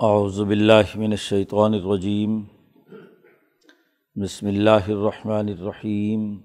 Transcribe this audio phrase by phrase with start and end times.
[0.00, 2.42] اعوذ باللہ من الشیطان الرجیم۔
[4.14, 6.38] بسم اللہ الرحمن الرحیم۔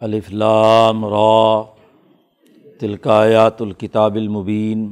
[0.00, 1.62] الف لام را۔
[2.80, 4.90] تلک آیات الکتاب المبین۔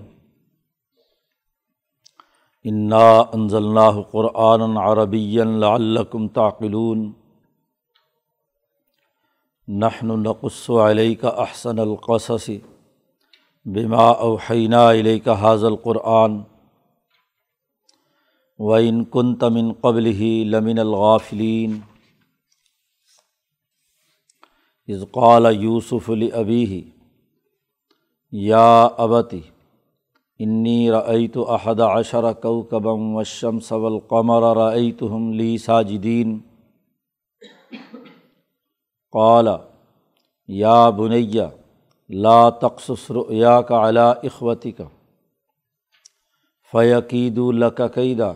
[2.64, 7.12] انا انزلناہ قرآنا عربیا لعلکم تعقلون۔
[9.68, 12.50] نحن نقص علیک احسن القصص۔
[13.66, 16.40] بما اوحینہ علیہ حاض القرآن
[18.58, 21.78] و ان کن تمن قبل ہی لمن الغافلین
[24.88, 26.82] اضقال یوسف البی
[28.32, 29.40] یا ابتی
[30.40, 36.38] انی رعیت احد عشر کوکبم وشمس والقمر رعیتهم لی ساجدین
[39.12, 39.48] قال
[40.48, 41.46] یا بنیہ
[42.10, 44.84] لا تقصص رؤیا کا علا اخوتی کا
[46.72, 48.32] فیقید القیدہ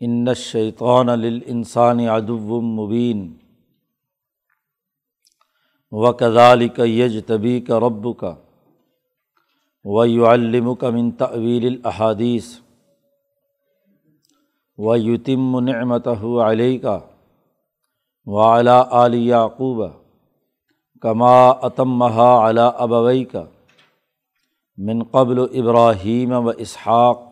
[0.00, 3.32] ان شیطان للانسان عدو مبین
[5.92, 8.34] و کذال کا یج طبی کا رب کا
[9.84, 12.58] و یعلم کا من تعویل الحادیث
[14.78, 16.98] و یتم نعمتہ علیہ کا
[18.26, 19.88] وعلیٰ علی یعقوبہ
[21.02, 23.44] کما عتم محا علا ابوئی کا
[24.78, 27.22] من قبل ابراہیم و اسحاق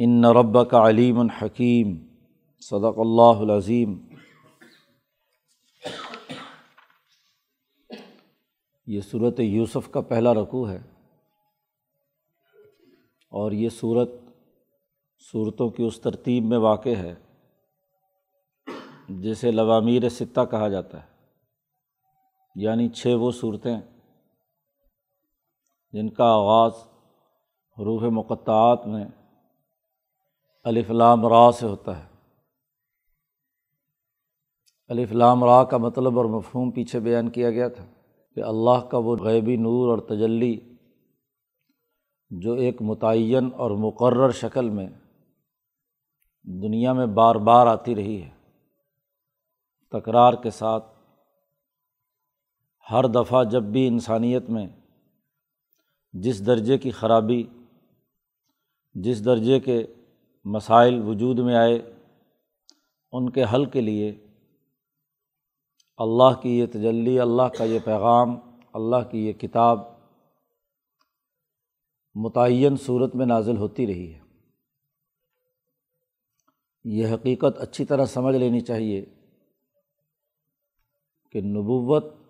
[0.00, 1.96] ان رب کا علیم الحکیم
[2.62, 3.98] صدق اللہ العظیم
[8.86, 10.78] یہ صورت یوسف کا پہلا رقوع ہے
[13.32, 14.10] اور یہ صورت
[15.24, 17.14] صورتوں کی اس ترتیب میں واقع ہے
[19.20, 21.11] جسے لوامیر ستہ کہا جاتا ہے
[22.54, 23.80] یعنی چھ وہ صورتیں
[25.92, 26.72] جن کا آغاز
[27.78, 29.04] حروف مقطعات میں
[30.88, 32.12] لام را سے ہوتا ہے۔
[35.12, 37.84] لام را کا مطلب اور مفہوم پیچھے بیان کیا گیا تھا
[38.34, 40.60] کہ اللہ کا وہ غیبی نور اور تجلی
[42.30, 44.86] جو ایک متعین اور مقرر شکل میں
[46.42, 48.30] دنیا میں بار بار آتی رہی ہے۔
[49.92, 50.91] تکرار کے ساتھ
[52.90, 54.66] ہر دفعہ جب بھی انسانیت میں
[56.12, 57.42] جس درجے کی خرابی،
[58.94, 59.86] جس درجے کے
[60.44, 61.78] مسائل وجود میں آئے
[63.12, 64.26] ان کے حل کے لیے
[65.96, 68.36] اللہ کی یہ تجلی، اللہ کا یہ پیغام،
[68.72, 69.80] اللہ کی یہ کتاب
[72.14, 74.20] متعین صورت میں نازل ہوتی رہی ہے۔
[76.84, 79.04] یہ حقیقت اچھی طرح سمجھ لینی چاہیے
[81.30, 82.21] کہ نبوت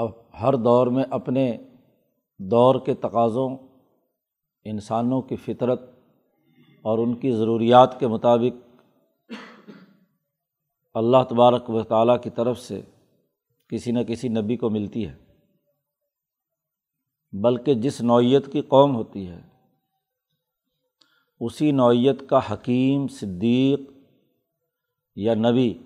[0.00, 1.56] اب ہر دور میں اپنے
[2.38, 3.56] دور کے تقاضوں،
[4.64, 5.80] انسانوں کی فطرت
[6.82, 8.80] اور ان کی ضروریات کے مطابق
[10.94, 12.82] اللہ تبارک و تعالیٰ کی طرف سے
[13.68, 15.16] کسی نہ کسی نبی کو ملتی ہے۔
[17.42, 19.40] بلکہ جس نوعیت کی قوم ہوتی ہے،
[21.40, 23.80] اسی نوعیت کا حکیم، صدیق
[25.16, 25.78] یا نبی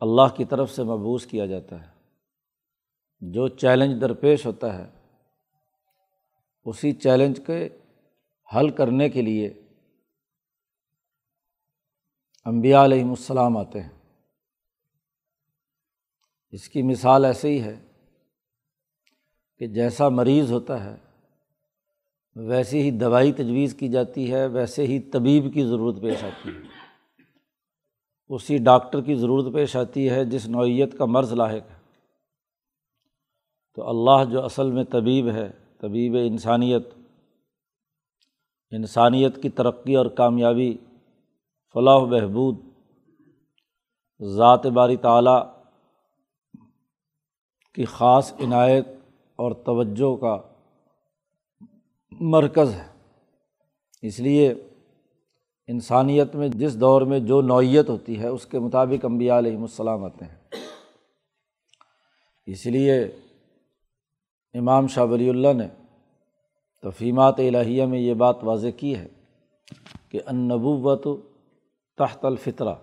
[0.00, 1.91] اللہ کی طرف سے مبوس کیا جاتا ہے۔
[3.22, 4.90] جو چیلنج درپیش ہوتا ہے،
[6.64, 7.68] اسی چیلنج کے
[8.56, 9.48] حل کرنے کے لیے
[12.44, 13.88] امبیا علیہم السلام آتے ہیں۔
[16.50, 17.86] اس کی مثال ایسے ہی ہے
[19.58, 20.96] کہ جیسا مریض ہوتا ہے،
[22.36, 26.60] ویسے ہی دوائی تجویز کی جاتی ہے، ویسے ہی طبیب کی ضرورت پیش آتی ہے۔
[28.28, 31.81] اسی ڈاکٹر کی ضرورت پیش آتی ہے جس نوعیت کا مرض لاحق ہے۔
[33.74, 35.50] تو اللہ جو اصل میں طبیب ہے،
[35.80, 36.88] طبیب انسانیت
[38.70, 40.78] انسانیت کی ترقی اور کامیابی،
[41.72, 42.58] فلاح و بہبود،
[44.36, 45.54] ذات باری تعلیٰ
[47.74, 48.88] کی خاص عنایت
[49.36, 50.36] اور توجہ کا
[52.12, 52.88] مرکز ہے۔
[54.02, 54.54] اس لیے
[55.66, 60.04] انسانیت میں جس دور میں جو نوعیت ہوتی ہے، اس کے مطابق امبیا علیہم السلام
[60.04, 60.36] آتے ہیں۔
[62.46, 63.21] اس لیے
[64.54, 65.68] امام شاہ ولی اللہ نے
[66.82, 69.08] تفہیمات الہیہ میں یہ بات واضح کی ہے
[70.08, 71.06] کہ نبوت
[71.98, 72.74] تحت الفطرہ،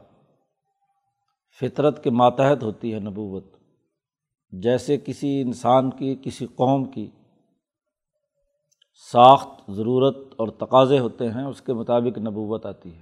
[1.59, 3.45] فطرت کے ماتحت ہوتی ہے نبوت،
[4.51, 7.09] جیسے کسی انسان کی، کسی قوم کی
[9.11, 13.01] ساخت ضرورت اور تقاضے ہوتے ہیں، اس کے مطابق نبوت آتی ہے۔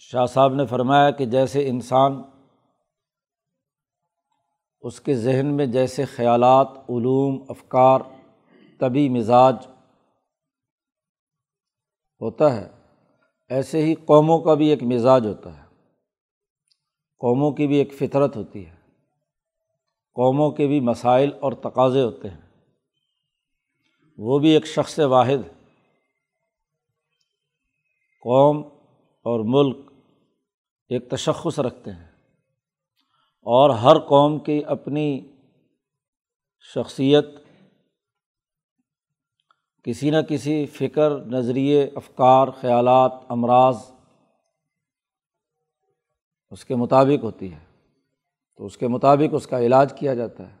[0.00, 2.22] شاہ صاحب نے فرمایا کہ جیسے انسان
[4.80, 8.00] اس کے ذہن میں جیسے خیالات، علوم، افکار،
[8.78, 9.56] طبی مزاج
[12.20, 12.70] ہوتا ہے،
[13.48, 15.66] ایسے ہی قوموں کا بھی ایک مزاج ہوتا ہے۔
[17.18, 18.76] قوموں کی بھی ایک فطرت ہوتی ہے۔
[20.14, 22.46] قوموں کے بھی مسائل اور تقاضے ہوتے ہیں۔
[24.18, 25.64] وہ بھی ایک شخص واحد۔
[28.20, 28.62] قوم
[29.24, 29.92] اور ملک
[30.88, 32.15] ایک تشخص رکھتے ہیں۔
[33.48, 35.20] اور ہر قوم کی اپنی
[36.74, 37.26] شخصیت،
[39.84, 43.76] کسی نہ کسی فکر، نظریے، افکار، خیالات، امراض
[46.50, 47.58] اس کے مطابق ہوتی ہے۔
[48.56, 50.56] تو اس کے مطابق اس کا علاج کیا جاتا ہے۔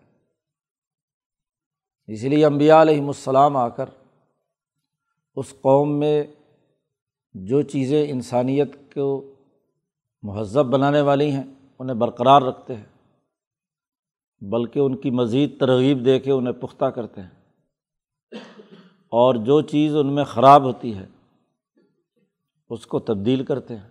[2.06, 3.88] اسی لیے امبیا علیہم السلام آ کر
[5.36, 6.24] اس قوم میں
[7.34, 9.34] جو چیزیں انسانیت کو
[10.22, 12.86] مہذب بنانے والی ہیں انہیں برقرار رکھتے ہیں،
[14.40, 17.30] بلکہ ان کی مزید ترغیب دے کے انہیں پختہ کرتے ہیں۔
[19.08, 21.06] اور جو چیز ان میں خراب ہوتی ہے،
[22.70, 23.90] اس کو تبدیل کرتے ہیں،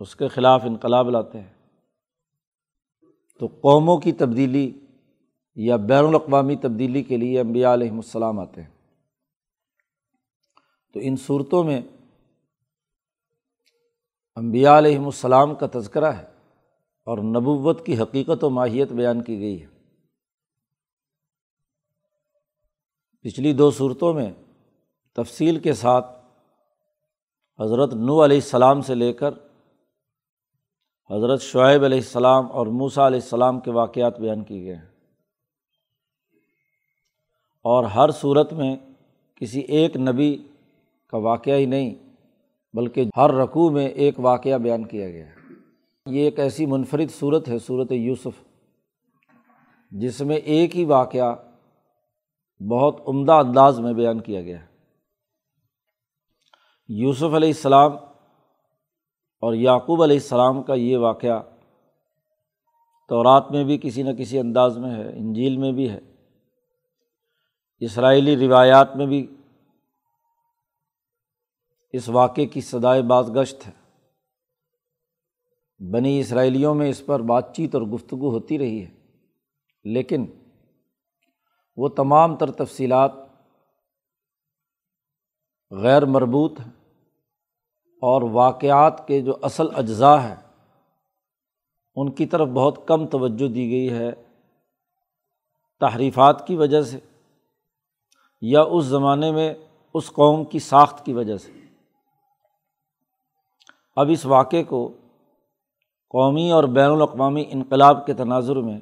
[0.00, 1.52] اس کے خلاف انقلاب لاتے ہیں۔
[3.38, 4.80] تو قوموں کی تبدیلی
[5.54, 8.70] یا بین الاقوامی تبدیلی کے لیے امبیا علیہم السلام آتے ہیں۔
[10.92, 11.80] تو ان صورتوں میں
[14.36, 16.26] امبیا علیہم السلام کا تذکرہ ہے
[17.04, 19.66] اور نبوت کی حقیقت و ماہیت بیان کی گئی ہے۔
[23.20, 24.32] پچھلی دو صورتوں میں
[25.12, 26.06] تفصیل کے ساتھ
[27.60, 29.30] حضرت نو علیہ السلام سے لے کر
[31.10, 34.86] حضرت شعیب علیہ السلام اور موسا علیہ السلام کے واقعات بیان کیے گئے ہیں۔
[37.62, 38.76] اور ہر صورت میں
[39.34, 40.38] کسی ایک نبی
[41.06, 42.09] کا واقعہ ہی نہیں
[42.72, 45.34] بلکہ ہر رقوع میں ایک واقعہ بیان کیا گیا ہے۔
[46.06, 48.44] یہ ایک ایسی منفرد صورت ہے، صورت یوسف،
[49.90, 51.34] جس میں ایک ہی واقعہ
[52.70, 54.66] بہت عمدہ انداز میں بیان کیا گیا ہے۔
[56.88, 57.92] یوسف علیہ السلام
[59.42, 61.42] اور یعقوب علیہ السلام کا یہ واقعہ
[63.08, 66.00] تورات میں بھی کسی نہ کسی انداز میں ہے، انجیل میں بھی ہے۔
[67.78, 69.36] اسرائیلی روایات میں بھی
[71.94, 73.72] اس واقعے کی سدائے باز گشت ہے۔
[75.80, 78.90] بنی اسرائیلیوں میں اس پر بات چیت اور گفتگو ہوتی رہی ہے،
[79.84, 80.26] لیکن
[81.76, 83.12] وہ تمام تر تفصیلات
[85.70, 86.70] غیر مربوط ہیں
[88.02, 90.36] اور واقعات کے جو اصل اجزاء ہیں،
[91.96, 94.10] ان کی طرف بہت کم توجہ دی گئی ہے
[95.80, 96.98] تحریفات کی وجہ سے
[98.40, 99.54] یا اس زمانے میں
[99.94, 101.59] اس قوم کی ساخت کی وجہ سے۔
[103.96, 104.92] اب اس واقعے کو
[106.10, 108.80] قومی اور بین الاقوامی انقلاب کے تناظر میں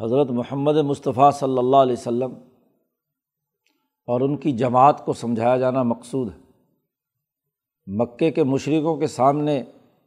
[0.00, 2.34] حضرت محمد مصطفیٰ صلی اللہ علیہ و سلم
[4.06, 6.40] اور ان کی جماعت کو سمجھایا جانا مقصود ہے۔
[7.86, 9.62] مکے کے مشرقوں کے سامنے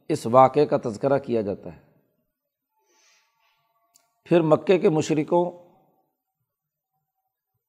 [0.08, 1.80] اس واقعے کا تذکرہ کیا جاتا ہے۔
[4.24, 5.52] پھر مکے کے مشرقوں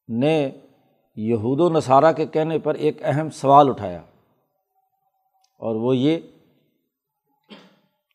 [0.08, 0.50] نے
[1.16, 4.02] یہود و نصارہ کے کہنے پر ایک اہم سوال اٹھایا۔
[5.58, 6.20] اور وہ یہ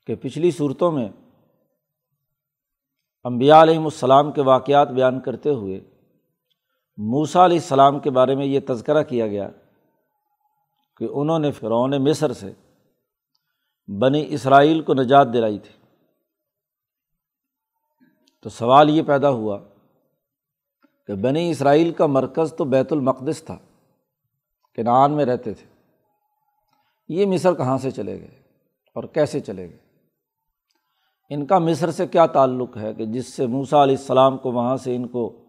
[0.07, 1.09] کہ پچھلی صورتوں میں
[3.25, 5.81] امبیا علیہم السلام کے واقعات بیان کرتے ہوئے
[6.97, 9.49] موسا علیہ السلام کے بارے میں یہ تذکرہ کیا گیا
[10.97, 12.53] کہ انہوں نے فرعون مصر سے
[13.99, 15.73] بنی اسرائیل کو نجات دلائی تھی۔
[18.43, 19.59] تو سوال یہ پیدا ہوا
[21.07, 23.59] کہ بنی اسرائیل کا مرکز تو بیت المقدس تھا
[24.75, 25.72] کہ نان میں رہتے تھے۔
[27.13, 28.43] یہ مصر کہاں سے چلے گئے
[28.95, 29.79] اور کیسے چلے گئے؟
[31.31, 34.77] ان کا مصر سے کیا تعلق ہے کہ جس سے موسا علیہ السلام کو وہاں
[34.77, 35.45] سے ان کو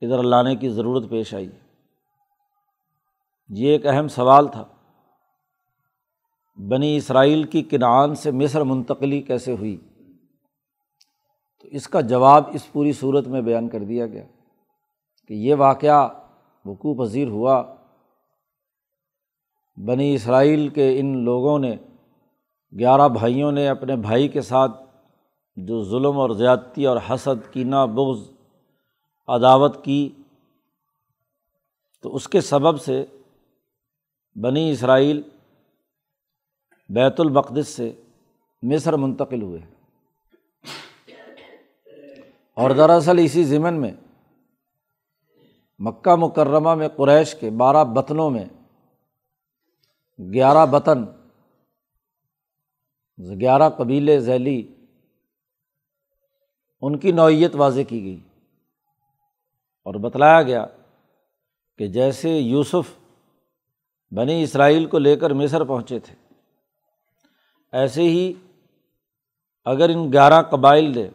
[0.00, 1.50] ادھر لانے کی ضرورت پیش آئی؟
[3.48, 4.64] یہ ایک اہم سوال تھا۔
[6.68, 9.76] بنی اسرائیل کی کنعان سے مصر منتقلی کیسے ہوئی؟
[11.62, 14.24] تو اس کا جواب اس پوری صورت میں بیان کر دیا گیا
[15.28, 16.08] کہ یہ واقعہ
[16.64, 17.74] وقوع پذیر ہوا۔
[19.76, 21.76] بنی اسرائیل کے ان لوگوں نے،
[22.78, 24.82] گیارہ بھائیوں نے اپنے بھائی کے ساتھ
[25.56, 28.30] جو ظلم اور زیادتی اور حسد کینہ بغض
[29.28, 30.08] عداوت کی،
[32.02, 33.04] تو اس کے سبب سے
[34.34, 35.22] بنی اسرائیل
[36.88, 37.92] بیت المقدس سے
[38.62, 39.60] مصر منتقل ہوئے۔
[42.54, 43.92] اور دراصل اسی ضمن میں
[45.78, 48.44] مکہ مکرمہ میں قریش کے بارہ بطنوں میں
[50.20, 51.04] گیارہ بطن،
[53.40, 54.60] گیارہ قبیلے ذیلی،
[56.82, 58.18] ان کی نوعیت واضح کی گئی
[59.86, 60.64] اور بتلایا گیا
[61.78, 62.92] کہ جیسے یوسف
[64.12, 66.14] بنی اسرائیل کو لے کر مصر پہنچے تھے،
[67.72, 68.32] ایسے ہی
[69.66, 71.08] اگر ان گیارہ قبائل نے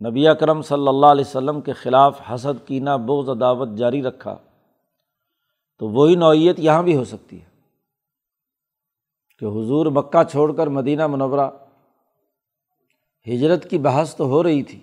[0.00, 4.36] نبی اکرم صلی اللہ علیہ وسلم کے خلاف حسد، کینہ، بغض، عداوت جاری رکھا
[5.78, 7.55] تو وہی نوعیت یہاں بھی ہو سکتی ہے۔
[9.38, 11.50] کہ حضور مکہ چھوڑ کر مدینہ منورہ
[13.26, 14.80] ہجرت کی بحث تو ہو رہی تھی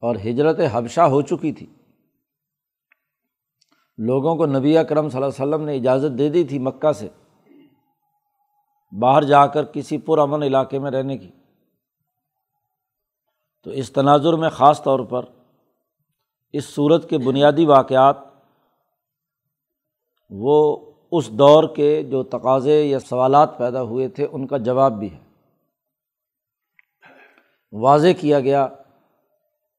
[0.00, 1.66] اور ہجرت حبشہ ہو چکی تھی۔
[3.98, 7.08] لوگوں کو نبی اکرم صلی اللہ علیہ وسلم نے اجازت دے دی تھی مکہ سے
[9.00, 11.30] باہر جا کر کسی پرامن علاقے میں رہنے کی۔
[13.64, 15.24] تو اس تناظر میں خاص طور پر
[16.52, 18.16] اس صورت کے بنیادی واقعات
[20.30, 20.78] وہ
[21.16, 25.18] اس دور کے جو تقاضے یا سوالات پیدا ہوئے تھے، ان کا جواب بھی ہے۔
[27.72, 28.66] واضح کیا گیا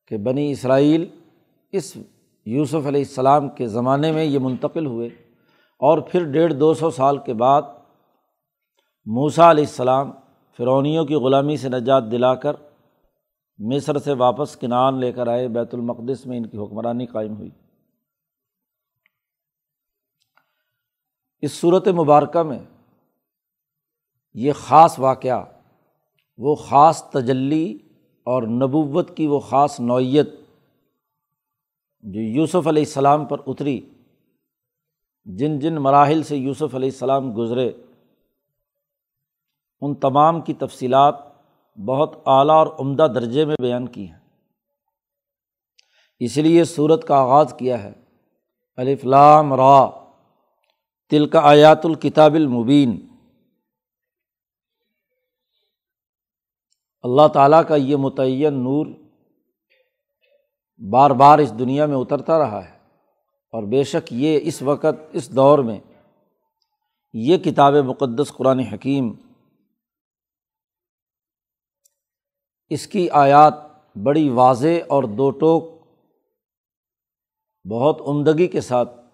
[0.08, 1.06] کہ بنی اسرائیل
[1.72, 1.98] اس
[2.46, 5.08] یوسف علیہ السلام کے زمانے میں یہ منتقل ہوئے
[5.82, 7.62] اور پھر ڈیڑھ دو سو سال کے بعد
[9.06, 10.12] موسا علیہ السلام
[10.58, 12.56] فرونیوں کی غلامی سے نجات دلا کر
[13.58, 17.50] مصر سے واپس کنان لے کر آئے، بیت المقدس میں ان کی حکمرانی قائم ہوئی۔
[21.46, 22.60] اس صورت مبارکہ میں
[24.34, 25.44] یہ خاص واقعہ،
[26.38, 27.78] وہ خاص تجلی
[28.24, 30.30] اور نبوت کی وہ خاص نوعیت
[32.02, 33.90] جو یوسف علیہ السلام پر اتری،
[35.26, 37.72] جن جن مراحل سے یوسف علیہ السلام گزرے،
[39.82, 41.16] ان تمام کی تفصیلات
[41.80, 44.20] بہت اعلیٰ اور عمدہ درجے میں بیان کی ہیں۔
[46.20, 47.94] اس لیے صورت کا آغاز کیا ہے
[48.76, 50.05] الفلام را۔
[51.12, 52.96] تل کا آیات الکتاب المبین۔
[57.04, 58.86] اللہ تعالیٰ کا یہ متعین نور
[60.82, 62.74] بار بار اس دنیا میں اترتا رہا ہے
[63.54, 65.80] اور بے شک یہ اس وقت، اس دور میں
[67.14, 69.14] یہ کتاب مقدس قرآن حکیم،
[72.72, 73.54] اس کی آیات
[73.96, 75.64] بڑی واضح اور دو ٹوک
[77.66, 79.05] بہت عمدگی کے ساتھ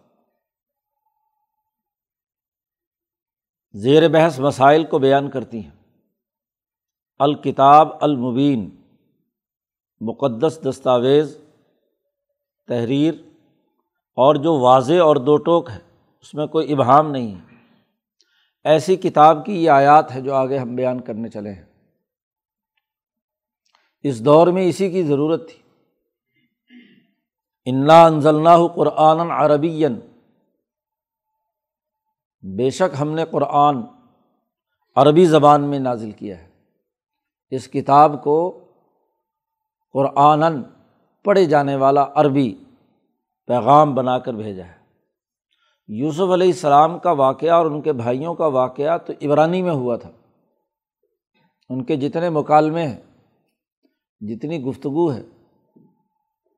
[3.73, 5.71] زیر بحث مسائل کو بیان کرتی ہیں۔
[7.19, 8.69] الکتاب المبین،
[10.01, 11.37] مقدس دستاویز،
[12.67, 13.13] تحریر،
[14.15, 15.79] اور جو واضح اور دو ٹوک ہے،
[16.21, 17.55] اس میں کوئی ابہام نہیں ہے۔
[18.63, 21.65] ایسی کتاب کی یہ آیات ہے جو آگے ہم بیان کرنے چلے ہیں۔
[24.03, 25.61] اس دور میں اسی کی ضرورت تھی۔
[27.65, 29.85] انا انزلنا قرآن عربی
[32.43, 33.81] بے شک ہم نے قرآن
[34.95, 36.49] عربی زبان میں نازل کیا ہے۔
[37.49, 38.59] اس کتاب کو
[39.93, 40.63] قرآن
[41.23, 42.55] پڑھے جانے والا عربی
[43.47, 44.81] پیغام بنا کر بھیجا ہے۔
[45.87, 49.95] یوسف علیہ السلام کا واقعہ اور ان کے بھائیوں کا واقعہ تو عبرانی میں ہوا
[49.95, 50.09] تھا۔
[51.69, 53.01] ان کے جتنے مکالمے ہیں،
[54.19, 55.23] جتنی گفتگو ہے،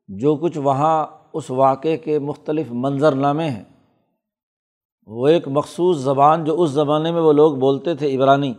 [0.07, 3.63] جو کچھ وہاں اس واقعے کے مختلف منظر نامے ہیں
[5.07, 8.53] وہ ایک مخصوص زبان جو اس زمانے میں وہ لوگ بولتے تھے، عبرانی۔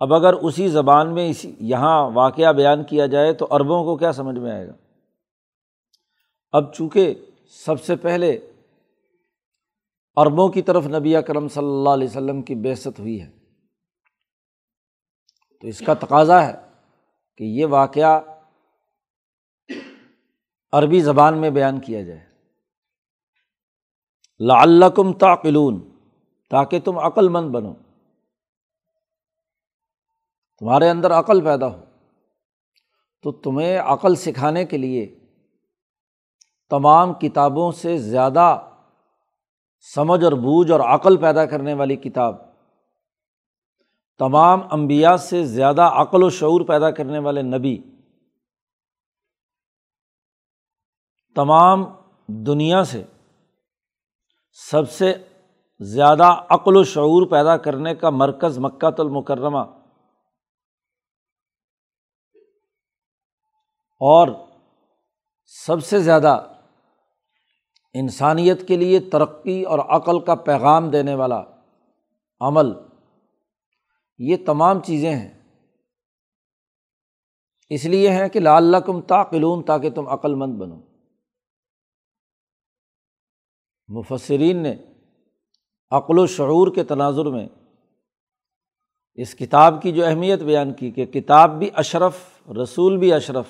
[0.00, 4.12] اب اگر اسی زبان میں اسی یہاں واقعہ بیان کیا جائے تو عربوں کو کیا
[4.12, 4.72] سمجھ میں آئے گا؟
[6.52, 7.14] اب چونکہ
[7.66, 8.50] سب سے پہلے
[10.16, 13.30] عربوں کی طرف نبی کرم صلی اللہ علیہ وسلم کی بےست ہوئی ہے،
[15.60, 16.52] تو اس کا تقاضا ہے
[17.36, 18.20] کہ یہ واقعہ
[20.72, 22.31] عربی زبان میں بیان کیا جائے۔
[24.40, 25.90] لعلکم تعقلون،
[26.50, 27.74] تاکہ تم عقل مند بنو۔
[30.58, 31.84] تمہارے عندر عقل پیدا ہو۔
[33.22, 35.18] تو تمہیں عقل سکھانے کے لیے
[36.70, 38.68] تمام کتابوں سے زیادہ
[39.94, 42.36] سمجھ اور بوجھ اور عقل پیدا کرنے والی کتاب،
[44.18, 47.82] تمام انبیاء سے زیادہ عقل و شعور پیدا کرنے والے نبی،
[51.34, 51.84] تمام
[52.26, 53.02] دنیا سے
[54.52, 55.14] سب سے
[55.80, 59.58] زیادہ عقل و شعور پیدا کرنے کا مرکز مکہ المکرمہ۔
[64.00, 64.28] اور
[65.44, 66.46] سب سے زیادہ
[67.94, 71.42] انسانیت کے لیے ترقی اور عقل کا پیغام دینے والا
[72.40, 72.66] عمل۔
[74.18, 75.42] یہ تمام چیزیں ہیں۔
[77.68, 80.91] اس لیے ہیں کہ لال کم تاقلون تاکہ تم عقل مند بنو۔
[83.92, 84.76] مفسرین نے
[85.90, 87.48] عقل و شعور کے تناظر میں
[89.14, 93.46] اس کتاب کی جو اہمیت بیان کی کہ کتاب بھی اشرف، رسول بھی اشرف،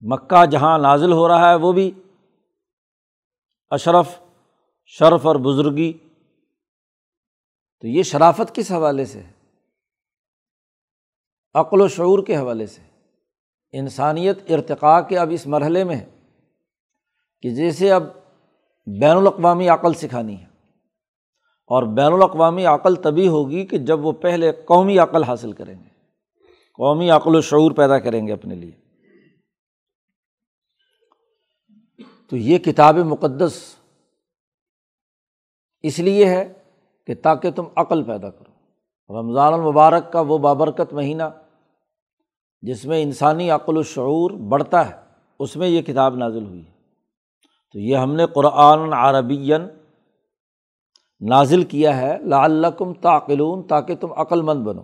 [0.00, 1.90] مکہ جہاں نازل ہو رہا ہے وہ بھی
[3.70, 4.20] اشرف،
[4.86, 5.92] شرف اور بزرگی۔
[7.80, 9.32] تو یہ شرافت کس حوالے سے ہے؟
[11.54, 12.82] عقل و شعور کے حوالے سے۔
[13.72, 16.15] انسانیت ارتقاء کے اب اس مرحلے میں ہے۔
[17.46, 18.02] کہ جیسے اب
[19.00, 20.46] بین الاقوامی عقل سکھانی ہے
[21.66, 25.88] اور بین الاقوامی عقل تبھی ہوگی کہ جب وہ پہلے قومی عقل حاصل کریں گے،
[26.74, 28.70] قومی عقل و شعور پیدا کریں گے اپنے لیے۔
[32.30, 33.76] تو یہ کتاب مقدس
[35.82, 36.52] اس لیے ہے
[37.06, 38.52] کہ تاکہ تم عقل پیدا کرو۔
[39.20, 41.22] رمضان المبارک کا وہ بابرکت مہینہ
[42.62, 44.94] جس میں انسانی عقل و شعور بڑھتا ہے،
[45.38, 46.75] اس میں یہ کتاب نازل ہوئی ہے۔
[47.76, 49.60] تو یہ ہم نے قرآن عربین
[51.28, 54.82] نازل کیا ہے، لعلکم تعقلون، تاکہ تم عقل مند بنو۔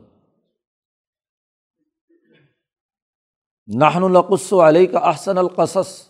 [3.67, 6.09] نہن القص علیہ کا احسن القصص۔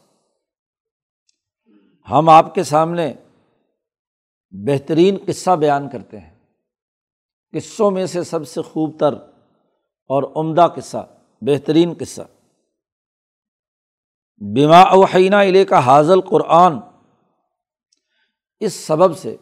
[2.10, 3.14] ہم آپ کے سامنے
[4.50, 6.34] بہترین قصہ بیان کرتے ہیں۔
[7.52, 9.14] قصوں میں سے سب سے خوب تر
[10.06, 11.08] اور عمدہ قصہ،
[11.40, 12.22] بہترین قصہ۔
[14.50, 16.78] بیما اوحینہ علیہ کا حاضل قرآن
[18.60, 19.36] اس سبب سے،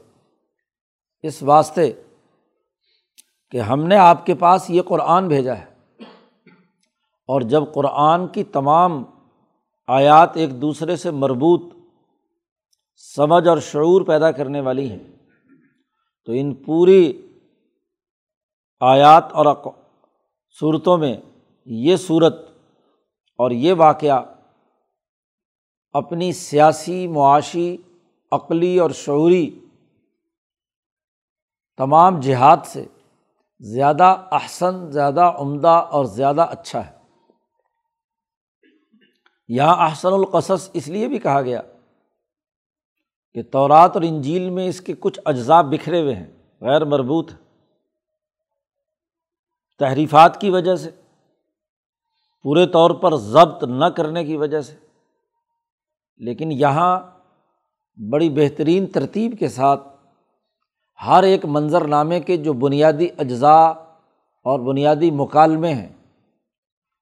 [1.23, 1.92] اس واسطے
[3.50, 5.64] کہ ہم نے آپ کے پاس یہ قرآن بھیجا ہے۔
[7.28, 9.04] اور جب قرآن کی تمام
[9.87, 11.62] آیات ایک دوسرے سے مربوط
[13.16, 15.16] سمجھ اور شعور پیدا کرنے والی ہیں،
[16.25, 17.28] تو ان پوری
[18.80, 19.47] آیات اور
[20.61, 21.16] صورتوں میں
[21.64, 22.35] یہ صورت
[23.38, 24.23] اور یہ واقعہ
[25.92, 27.76] اپنی سیاسی، معاشی،
[28.32, 29.61] عقلی اور شعوری
[31.76, 32.87] تمام جہاد سے
[33.61, 36.92] زیادہ احسن، زیادہ عمدہ اور زیادہ اچھا ہے۔
[39.49, 41.62] یہاں احسن القصص اس لیے بھی کہا گیا
[43.32, 47.32] کہ تورات اور انجیل میں اس کے کچھ اجزاء بکھرے ہوئے ہیں، غیر مربوط
[49.78, 50.91] تحریفات کی وجہ سے،
[52.43, 54.90] پورے طور پر ضبط نہ کرنے کی وجہ سے۔
[56.21, 57.00] لیکن یہاں
[58.11, 59.89] بڑی بہترین ترتیب کے ساتھ
[61.06, 63.69] ہر ایک منظر نامے کے جو بنیادی اجزاء
[64.45, 65.89] اور بنیادی مکالمے ہیں،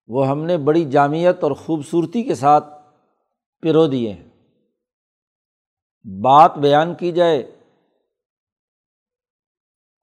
[0.06, 2.82] وہ ہم نے بڑی جامعت اور خوبصورتی کے ساتھ
[3.62, 4.28] پرو دیے ہیں۔
[6.20, 7.38] بات بیان کی جائے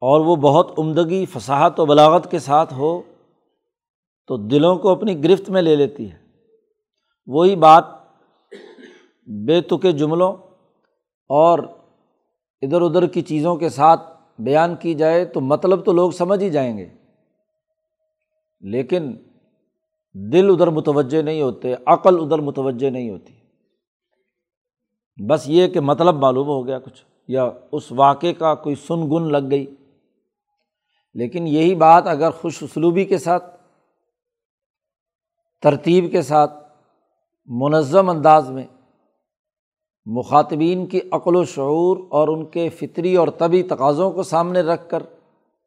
[0.02, 3.02] اور وہ بہت عمدگی، فصاحت و بلاغت کے ساتھ ہو
[4.28, 6.18] تو دلوں کو اپنی گرفت میں لے لیتی ہے۔
[7.28, 8.05] وہی بات
[9.26, 10.34] بے تکے جملوں
[11.30, 11.60] اور
[12.62, 14.02] ادھر ادھر کی چیزوں کے ساتھ
[14.40, 16.90] بیان کی جائے تو مطلب تو لوگ سمجھ ہی جائیں گے۔
[18.60, 19.16] لیکن
[20.14, 23.34] دل ادھر متوجہ نہیں ہوتے، عقل ادھر متوجہ نہیں ہوتی۔
[25.28, 29.32] بس یہ کہ مطلب معلوم ہو گیا کچھ، یا اس واقعے کا کوئی سن گن
[29.32, 29.76] لگ گئی۔
[31.14, 33.58] لیکن یہی بات اگر خوش اسلوبی کے ساتھ،
[35.62, 36.54] ترتیب کے ساتھ،
[37.46, 38.68] منظم انداز میں
[40.06, 44.90] مخاطبین کی عقل و شعور اور ان کے فطری اور طبی تقاضوں کو سامنے رکھ
[44.90, 45.04] کر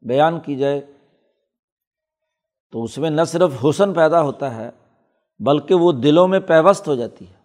[0.03, 0.79] بیان کی جائے
[2.73, 4.69] تو اس میں نہ صرف حسن پیدا ہوتا ہے،
[5.39, 7.37] بلکہ وہ دلوں میں پیوست ہو جاتی ہے،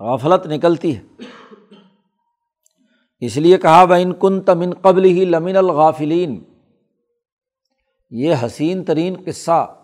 [0.00, 1.02] غفلت نکلتی ہے۔
[3.22, 6.42] اس لیے کہا بہ ان کن تمن قبل ہی لمن الغافلین
[8.12, 9.74] یہ حسین ترین قصہ،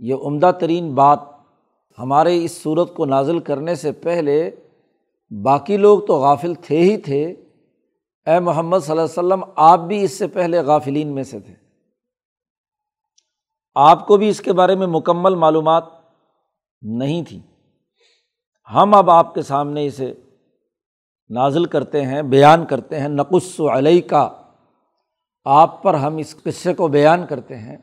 [0.00, 1.18] یہ عمدہ ترین بات
[1.98, 4.50] ہمارے اس صورت کو نازل کرنے سے پہلے
[5.40, 7.24] باقی لوگ تو غافل تھے ہی تھے۔
[8.26, 11.54] اے محمد صلی اللہ علیہ وسلم، آپ بھی اس سے پہلے غافلین میں سے تھے۔
[13.74, 15.84] آپ کو بھی اس کے بارے میں مکمل معلومات
[16.82, 17.40] نہیں تھیں
[18.74, 20.14] ہم اب آپ کے سامنے اسے
[21.30, 24.28] نازل کرتے ہیں، بیان کرتے ہیں۔ نقص و علیہ کا
[25.44, 27.76] آپ پر ہم اس قصے کو بیان کرتے ہیں۔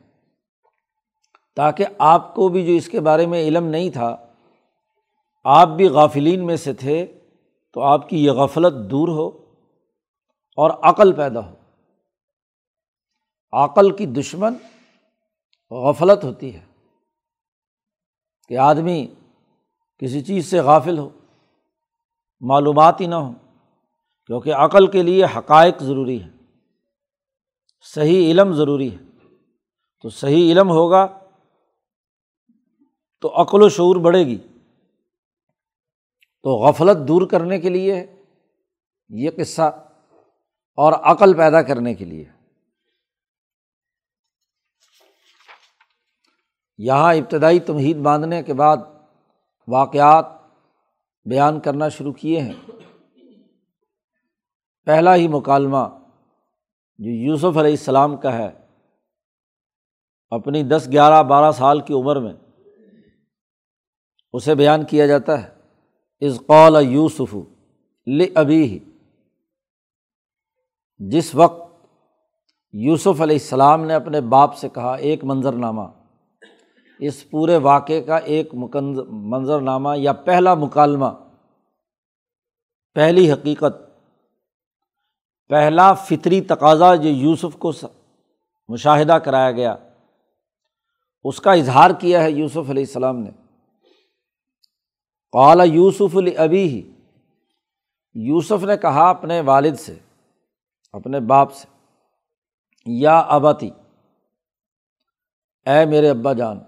[1.56, 4.16] تاکہ آپ کو بھی جو اس کے بارے میں علم نہیں تھا،
[5.44, 7.19] آپ بھی غافلین میں سے تھے۔
[7.72, 9.28] تو آپ کی یہ غفلت دور ہو
[10.56, 11.54] اور عقل پیدا ہو۔
[13.52, 14.54] عقل کی دشمن
[15.70, 16.64] غفلت ہوتی ہے
[18.48, 19.06] کہ آدمی
[19.98, 21.08] کسی چیز سے غافل ہو،
[22.40, 23.34] معلومات ہی نہ ہوں،
[24.26, 26.28] کیونکہ عقل کے لیے حقائق ضروری ہے
[27.82, 28.98] صحیح علم ضروری ہے۔
[30.02, 31.18] تو صحیح علم ہوگا
[33.20, 34.38] تو عقل و شعور بڑھے گی۔
[36.42, 38.24] تو غفلت دور کرنے کے لیے ہے،
[39.08, 39.62] یہ قصہ
[40.78, 42.24] اور عقل پیدا کرنے کے لیے۔
[46.78, 48.76] یہاں ابتدائی تمہید باندھنے کے بعد
[49.68, 50.26] واقعات
[51.24, 52.52] بیان کرنا شروع کیے ہیں۔
[54.84, 55.86] پہلا ہی مکالمہ
[56.98, 58.50] جو یوسف علیہ السلام کا ہے،
[60.30, 62.34] اپنی دس گیارہ بارہ سال کی عمر میں،
[64.32, 65.59] اسے بیان کیا جاتا ہے۔
[66.22, 67.34] از قول یوسف
[68.06, 68.78] ل ابھی
[71.00, 71.62] جس وقت
[72.74, 75.82] یوسف علیہ السلام نے اپنے باپ سے کہا، ایک منظر نامہ
[77.00, 81.06] اس پورے واقعے کا ایک منظر نامہ یا پہلا مکالمہ،
[82.96, 83.76] پہلی حقیقت،
[85.50, 87.72] پہلا فطری تقاضا جو یوسف کو
[88.68, 89.76] مشاہدہ کرایا گیا،
[91.24, 93.30] اس کا اظہار کیا ہے یوسف علیہ السلام نے۔
[95.34, 96.80] قالا یوسف ابھی ہی
[98.14, 99.98] یوسف نے کہا اپنے والد سے،
[100.92, 101.68] اپنے باپ سے،
[102.86, 103.70] یا ابتی،
[105.66, 106.58] اے میرے ابا جان،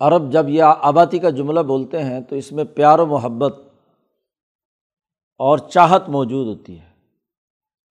[0.00, 3.58] عرب جب یا آباتی کا جملہ بولتے ہیں تو اس میں پیار و محبت
[5.40, 6.88] اور چاہت موجود ہوتی ہے۔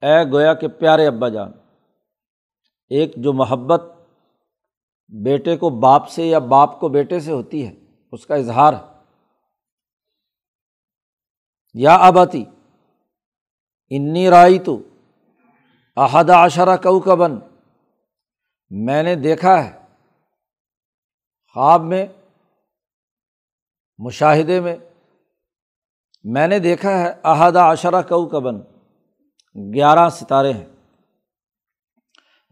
[0.03, 1.51] اے گویا کہ پیارے ابا جان،
[2.91, 3.83] ایک جو محبت
[5.23, 7.73] بیٹے کو باپ سے یا باپ کو بیٹے سے ہوتی ہے،
[8.11, 8.98] اس کا اظہار ہے۔
[11.75, 12.43] یا آباتی
[13.91, 14.77] انی رائی تو
[15.97, 17.39] احد عشرہ کو کبن
[18.71, 19.71] میں نے دیکھا ہے
[21.55, 22.05] خواب میں،
[23.99, 24.75] مشاہدے میں
[26.23, 28.59] میں نے دیکھا ہے احد عشرہ کو کبن
[29.73, 30.65] گیارہ ستارے ہیں۔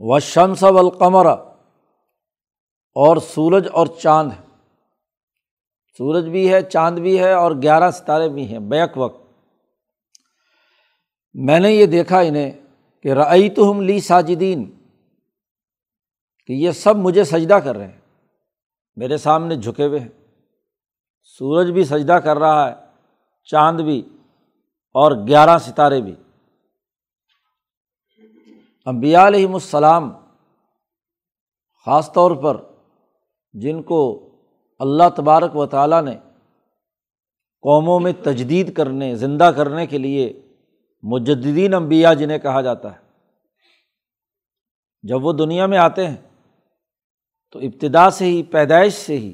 [0.02, 1.26] و شمس والقمر
[2.96, 4.47] اور سورج اور چاند ہے
[6.00, 9.22] سورج بھی ہے، چاند بھی ہے اور گیارہ ستارے بھی ہیں، بیک وقت۔
[11.34, 12.52] میں نے یہ دیکھا انہیں
[13.02, 14.66] کہ رعی تو ہم لی ساجدین،
[16.46, 18.00] کہ یہ سب مجھے سجدہ کر رہے ہیں،
[18.96, 20.10] میرے سامنے جھکے ہوئے ہیں۔
[21.40, 22.76] سورج بھی سجدہ کر رہا ہے،
[23.44, 24.00] چاند بھی
[24.96, 26.16] اور گیارہ ستارے بھی۔
[28.86, 30.12] امبیا علیہم السلام،
[31.86, 32.62] خاص طور پر
[33.54, 34.27] جن کو
[34.80, 36.16] اللہ تبارک و تعالیٰ نے
[37.64, 40.42] قوموں میں تجدید کرنے، زندہ کرنے کے لیے
[41.04, 43.06] مجدین امبیا جنہیں کہا جاتا ہے،
[45.04, 46.16] جب وہ دنیا میں آتے ہیں
[47.52, 49.34] تو ابتدا سے ہی، پیدائش سے ہی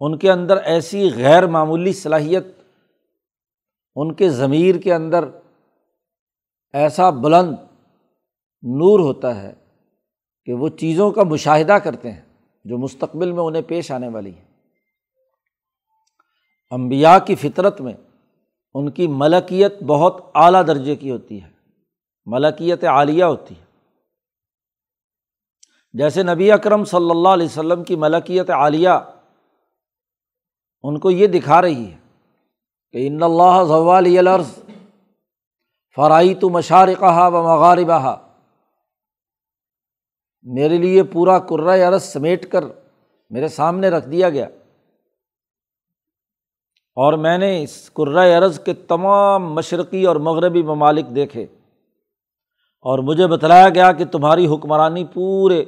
[0.00, 2.44] ان کے اندر ایسی غیر معمولی صلاحیت،
[3.96, 5.24] ان کے ضمیر کے اندر
[6.72, 7.54] ایسا بلند
[8.62, 9.52] نور ہوتا ہے
[10.44, 12.29] کہ وہ چیزوں کا مشاہدہ کرتے ہیں۔
[12.64, 14.44] جو مستقبل میں انہیں پیش آنے والی ہیں۔
[16.70, 17.92] امبیا کی فطرت میں
[18.74, 21.48] ان کی ملکیت بہت اعلیٰ درجے کی ہوتی ہے،
[22.26, 23.64] ملکیت عالیہ ہوتی ہے۔
[25.92, 28.88] جیسے نبی اکرم صلی اللہ علیہ وسلم کی ملکیت عالیہ
[30.82, 31.96] ان کو یہ دکھا رہی ہے
[32.92, 34.58] کہ ان اللہ ضوال الرض
[35.96, 38.29] فرائی تو مشارقہ و مغاربہ
[40.42, 41.38] میرے لیے پورا
[41.88, 42.64] عرض سمیٹ کر
[43.30, 44.44] میرے سامنے رکھ دیا گیا۔
[46.94, 47.90] اور میں نے اس
[48.38, 51.42] عرض کے تمام مشرقی اور مغربی ممالک دیکھے۔
[52.80, 55.64] اور مجھے بتلایا گیا کہ تمہاری حکمرانی پورے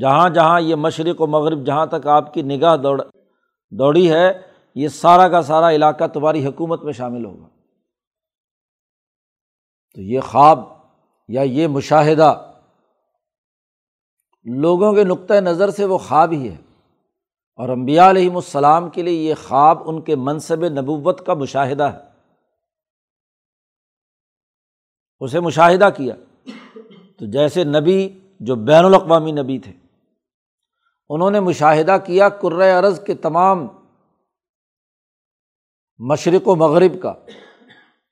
[0.00, 3.02] جہاں جہاں یہ مشرق و مغرب جہاں تک آپ کی نگاہ دوڑ،
[3.70, 4.32] دوڑی ہے،
[4.74, 7.46] یہ سارا کا سارا علاقہ تمہاری حکومت میں شامل ہوگا۔
[9.94, 10.60] تو یہ خواب
[11.28, 12.51] یا یہ مشاہدہ
[14.44, 16.56] لوگوں کے نقطۂ نظر سے وہ خواب ہی ہے۔
[17.56, 21.98] اور امبیا علیہم السلام کے لیے یہ خواب ان کے منصب نبوت کا مشاہدہ ہے۔
[25.20, 26.14] اسے مشاہدہ کیا۔
[27.18, 29.72] تو جیسے نبی جو بین الاقوامی نبی تھے،
[31.08, 32.28] انہوں نے مشاہدہ کیا
[32.78, 33.66] عرض کے تمام
[35.98, 37.10] مشرق و مغرب کا،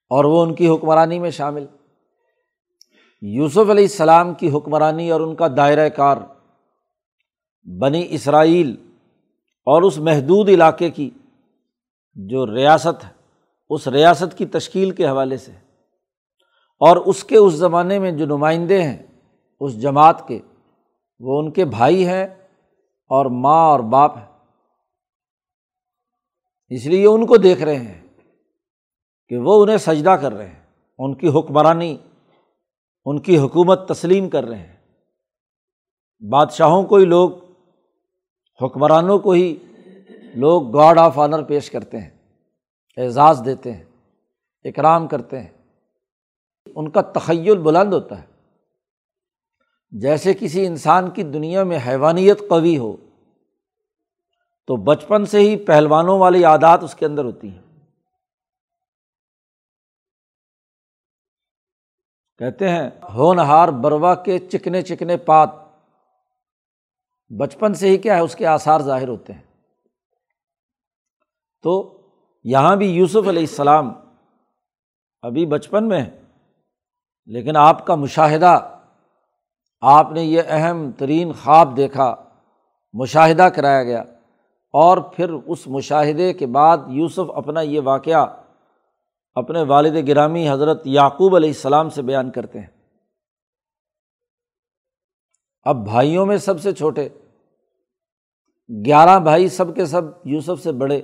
[0.09, 1.67] اور وہ ان کی حکمرانی میں شامل۔
[3.23, 6.17] یوسف علیہ السلام کی حکمرانی اور ان کا دائرۂ کار،
[7.81, 8.77] بنی اسرائیل
[9.67, 11.11] اور اس محدود علاقے کی
[12.15, 13.11] جو ریاست ہے،
[13.71, 15.53] اس ریاست کی تشکیل کے حوالے سے۔
[16.81, 19.07] اور اس کے اس زمانے میں جو نمائندے ہیں،
[19.61, 20.39] اس جماعت کے،
[21.21, 22.25] وہ ان کے بھائی ہیں
[23.09, 24.39] اور ماں اور باپ ہیں۔
[26.69, 28.07] اس لیے ان کو دیکھ رہے ہیں
[29.29, 30.63] کہ وہ انہیں سجدہ کر رہے ہیں،
[30.99, 31.97] ان کی حکمرانی
[33.05, 34.77] ان کی حکومت تسلیم کر رہے ہیں۔
[36.31, 37.31] بادشاہوں کو ہی لوگ،
[38.63, 39.57] حکمرانوں کو ہی
[40.35, 42.11] لوگ گاڈ آف آنر پیش کرتے ہیں،
[42.97, 43.85] اعزاز دیتے ہیں،
[44.65, 45.49] اکرام کرتے ہیں۔
[46.77, 48.27] ان کا تخیل بلند ہوتا ہے۔
[49.91, 52.97] جیسے کسی انسان کی دنیا میں حیوانیت قوی ہو،
[54.67, 57.70] تو بچپن سے ہی پہلوانوں والی عادات اس کے اندر ہوتی ہیں۔
[62.41, 65.51] کہتے ہیں ہونہار بروا کے چکنے چکنے پات۔
[67.39, 69.43] بچپن سے ہی کیا ہے، اس کے آثار ظاہر ہوتے ہیں۔
[71.63, 71.99] تو
[72.45, 73.93] یہاں بھی یوسف علیہ السلام
[75.23, 76.21] ابھی بچپن میں ہے
[77.27, 78.79] لیکن آپ کا مشاہدہ،
[79.81, 82.17] آپ نے یہ اہم ترین خواب دیکھا،
[82.93, 84.01] مشاہدہ کرایا گیا۔
[84.73, 88.40] اور پھر اس مشاہدے کے بعد یوسف اپنا یہ واقعہ
[89.37, 92.67] اپنے والد گرامی حضرت یعقوب علیہ السلام سے بیان کرتے ہیں۔
[95.63, 97.09] اب بھائیوں میں سب سے چھوٹے،
[98.87, 101.01] گیارہ بھائی سب کے سب یوسف سے بڑے۔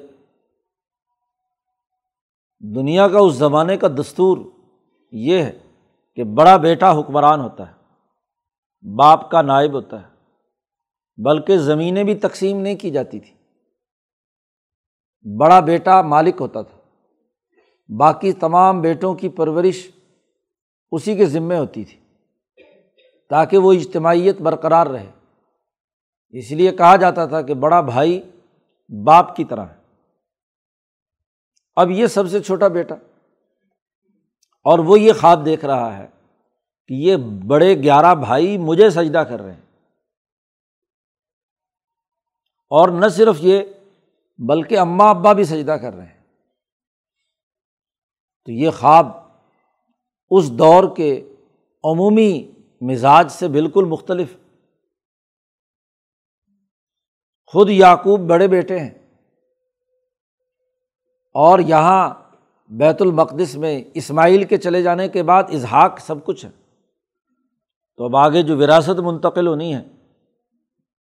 [2.75, 4.39] دنیا کا اس زمانے کا دستور
[5.13, 5.59] یہ ہے
[6.15, 7.75] کہ بڑا بیٹا حکمران ہوتا ہے،
[8.97, 10.15] باپ کا نائب ہوتا ہے،
[11.23, 13.35] بلکہ زمینیں بھی تقسیم نہیں کی جاتی تھی
[15.39, 16.76] بڑا بیٹا مالک ہوتا تھا۔
[17.89, 19.91] باقی تمام بیٹوں کی پرورش
[20.93, 22.01] اسی کے ذمے ہوتی تھی
[23.31, 25.11] تاکہ وہ اجتماعیت برقرار رہے۔
[26.31, 28.31] اس لیے کہا جاتا تھا کہ بڑا بھائی
[29.05, 29.77] باپ کی طرح ہے۔
[31.77, 32.95] اب یہ سب سے چھوٹا بیٹا
[34.65, 36.07] اور وہ یہ خواب دیکھ رہا ہے
[36.89, 39.61] کہ یہ بڑے گیارہ بھائی مجھے سجدہ کر رہے ہیں۔
[42.71, 43.61] اور نہ صرف یہ،
[44.39, 46.16] بلکہ اماں ابا بھی سجدہ کر رہے ہیں۔
[48.47, 49.07] تو یہ خواب
[50.31, 51.35] اس دور کے
[51.85, 54.37] عمومی مزاج سے بالکل مختلف
[57.47, 58.91] خود یعقوب بڑے بیٹے ہیں۔
[61.35, 62.15] اور یہاں
[62.69, 66.51] بیت المقدس میں اسماعیل کے چلے جانے کے بعد اظہاق سب کچھ ہے۔
[67.97, 69.83] تو اب آگے جو وراثت منتقل ہونی ہے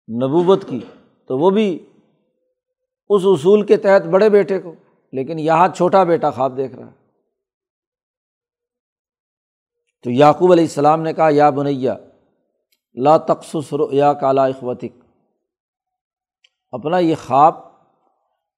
[0.09, 0.81] نبوت کی،
[1.27, 1.87] تو وہ بھی
[3.09, 4.75] اس اصول کے تحت بڑے بیٹے کو،
[5.12, 7.05] لیکن یہاں چھوٹا بیٹا خواب دیکھ رہا ہے۔
[10.02, 11.96] تو یعقوب علیہ السلام نے کہا، یا بنیا
[12.94, 15.04] لا تقسر یا کالا اخوتک۔
[16.72, 17.54] اپنا یہ خواب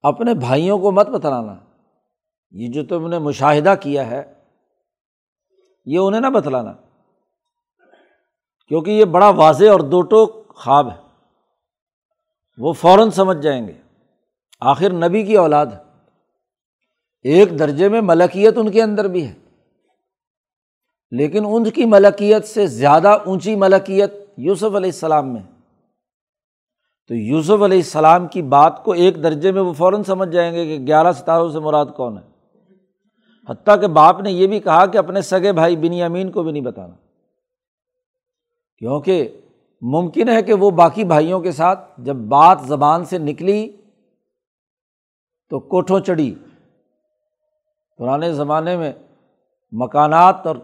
[0.02, 1.54] اپنے بھائیوں کو مت بتلانا۔
[2.50, 4.34] یہ جو تم نے مشاہدہ کیا ہے،
[5.84, 6.72] یہ انہیں نہ بتلانا۔
[8.68, 10.96] کیونکہ یہ بڑا واضح اور دو ٹوک خواب ہے۔
[12.58, 13.74] وہ فوراً سمجھ جائیں گے۔
[14.60, 15.66] آخر نبی کی اولاد
[17.22, 19.34] ایک درجے میں ملکیت ان کے اندر بھی ہے۔
[21.10, 25.42] لیکن ان کی ملکیت سے زیادہ اونچی ملکیت یوسف علیہ السلام میں
[27.08, 30.66] تو یوسف علیہ السلام کی بات کو ایک درجے میں وہ فوراً سمجھ جائیں گے
[30.66, 32.22] کہ گیارہ ستاروں سے مراد کون ہے۔
[33.48, 36.52] حتیٰ کہ باپ نے یہ بھی کہا کہ اپنے سگے بھائی بنی امین کو بھی
[36.52, 36.94] نہیں بتانا۔
[38.78, 39.40] کیونکہ
[39.82, 43.76] ممکن ہے کہ وہ باقی بھائیوں کے ساتھ جب بات زبان سے نکلی
[45.48, 46.34] تو کوٹھوں چڑھی۔
[47.98, 48.92] پرانے زمانے میں
[49.72, 50.56] مکانات اور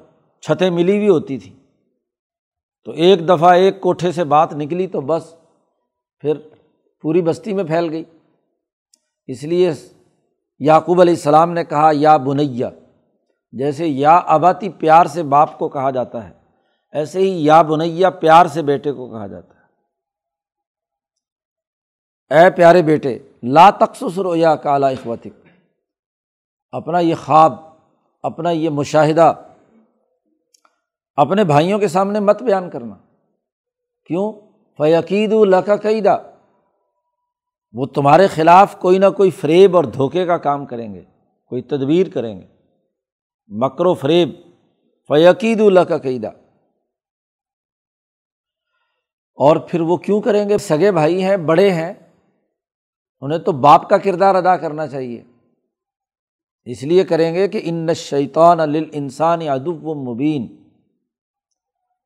[0.46, 1.56] چھتیں ملی ہوئی ہوتی تھیں۔
[2.84, 5.34] تو ایک دفعہ ایک کوٹھے سے بات نکلی تو بس
[6.20, 6.38] پھر
[7.02, 8.04] پوری بستی میں پھیل گئی۔
[9.26, 9.72] اس لیے
[10.58, 12.70] یعقوب علیہ السلام نے کہا، یا بنیا
[13.52, 16.34] جیسے یا آباتی پیار سے باپ کو کہا جاتا ہے،
[16.92, 19.62] ایسے ہی یا بنیا پیار سے بیٹے کو کہا جاتا ہے۔
[22.34, 25.48] اے پیارے بیٹے، لا تخصص رویا کالا اخوتک۔
[26.72, 27.52] اپنا یہ خواب،
[28.22, 29.32] اپنا یہ مشاہدہ
[31.16, 32.94] اپنے بھائیوں کے سامنے مت بیان کرنا۔
[34.06, 34.32] کیوں؟
[34.76, 36.16] فیقید اللہ کا قیدا
[37.72, 41.02] وہ تمہارے خلاف کوئی نہ کوئی فریب اور دھوکے کا کام کریں گے،
[41.46, 42.46] کوئی تدبیر کریں گے۔
[43.46, 44.30] مکر و فریب۔
[45.08, 46.28] فیقید اللہ کا قیدا
[49.34, 51.92] اور پھر وہ کیوں کریں گے؟ سگے بھائی ہیں، بڑے ہیں۔
[53.20, 55.22] انہیں تو باپ کا کردار ادا کرنا چاہیے۔
[56.64, 58.60] اس لیے کریں گے کہ ان شیطان
[58.92, 60.63] انسان ادب و مبین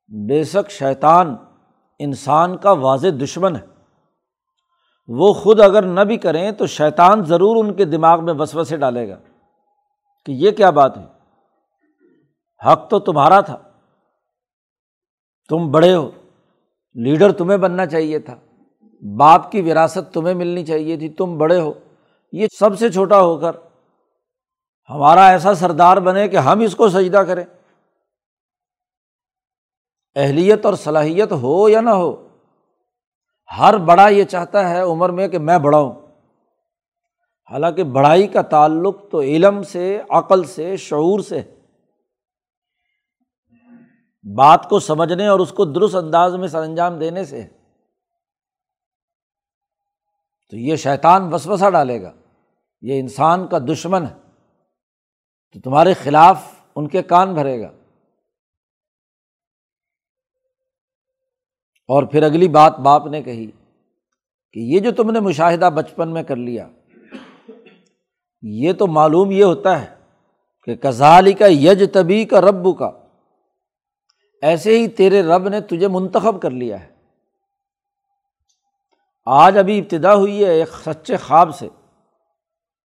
[0.09, 1.37] بے شک شیطان
[1.99, 3.67] انسان کا واضح دشمن ہے۔
[5.09, 8.77] وہ خود اگر نہ بھی کریں تو شیطان ضرور ان کے دماغ میں وسو سے
[8.77, 9.17] ڈالے گا
[10.27, 11.05] کہ یہ کیا بات ہے۔
[12.69, 13.59] حق تو تمہارا تھا۔
[15.49, 16.11] تم بڑے ہو۔
[16.95, 18.37] لیڈر تمہیں بننا چاہیے تھا۔
[19.17, 21.73] باپ کی وراثت تمہیں ملنی چاہیے تھی۔ تم بڑے ہو۔
[22.33, 23.57] یہ سب سے چھوٹا ہو کر
[24.91, 27.45] ہمارا ایسا سردار بنے کہ ہم اس کو سجدہ کریں۔
[30.19, 32.29] اہلیت اور صلاحیت ہو یا نہ ہو،
[33.59, 36.07] ہر بڑا یہ چاہتا ہے عمر میں کہ میں بڑا ہوں
[37.51, 41.43] حالانکہ بڑائی کا تعلق تو علم سے، عقل سے، شعور سے
[44.37, 47.49] بات کو سمجھنے اور اس کو درست انداز میں سر انجام دینے سے۔ ہے
[50.51, 52.13] تو یہ شیطان وسوسہ ڈالے گا۔
[52.81, 54.15] یہ انسان کا دشمن ہے۔
[55.53, 56.43] تو تمہارے خلاف
[56.77, 57.78] ان کے کان بھرے گا۔
[61.89, 63.51] اور پھر اگلی بات باپ نے کہی
[64.53, 66.69] کہ یہ جو تم نے مشاہدہ بچپن میں کر لیا،
[68.43, 69.95] یہ تو معلوم یہ ہوتا ہے
[70.65, 72.91] کہ کزالی کا یج طبی کا رب کا
[74.43, 76.89] ایسے ہی تیرے رب نے تجھے منتخب کر لیا ہے۔
[79.27, 81.69] آج ابھی ابتدا ہوئی ہے ایک سچے خواب سے،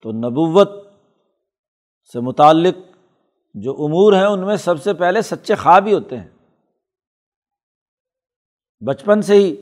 [0.01, 0.71] تو نبوت
[2.13, 2.77] سے متعلق
[3.53, 6.27] جو امور ہیں ان میں سب سے پہلے سچے خواب ہی ہوتے ہیں۔
[8.79, 9.55] بچپن سے ہی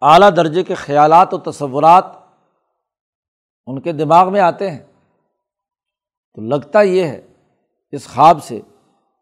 [0.00, 2.04] اعلیٰ درجے کے خیالات و تصورات
[3.66, 4.86] ان کے دماغ میں آتے ہیں۔
[6.34, 7.26] تو لگتا یہ ہے
[7.90, 8.60] اس خواب سے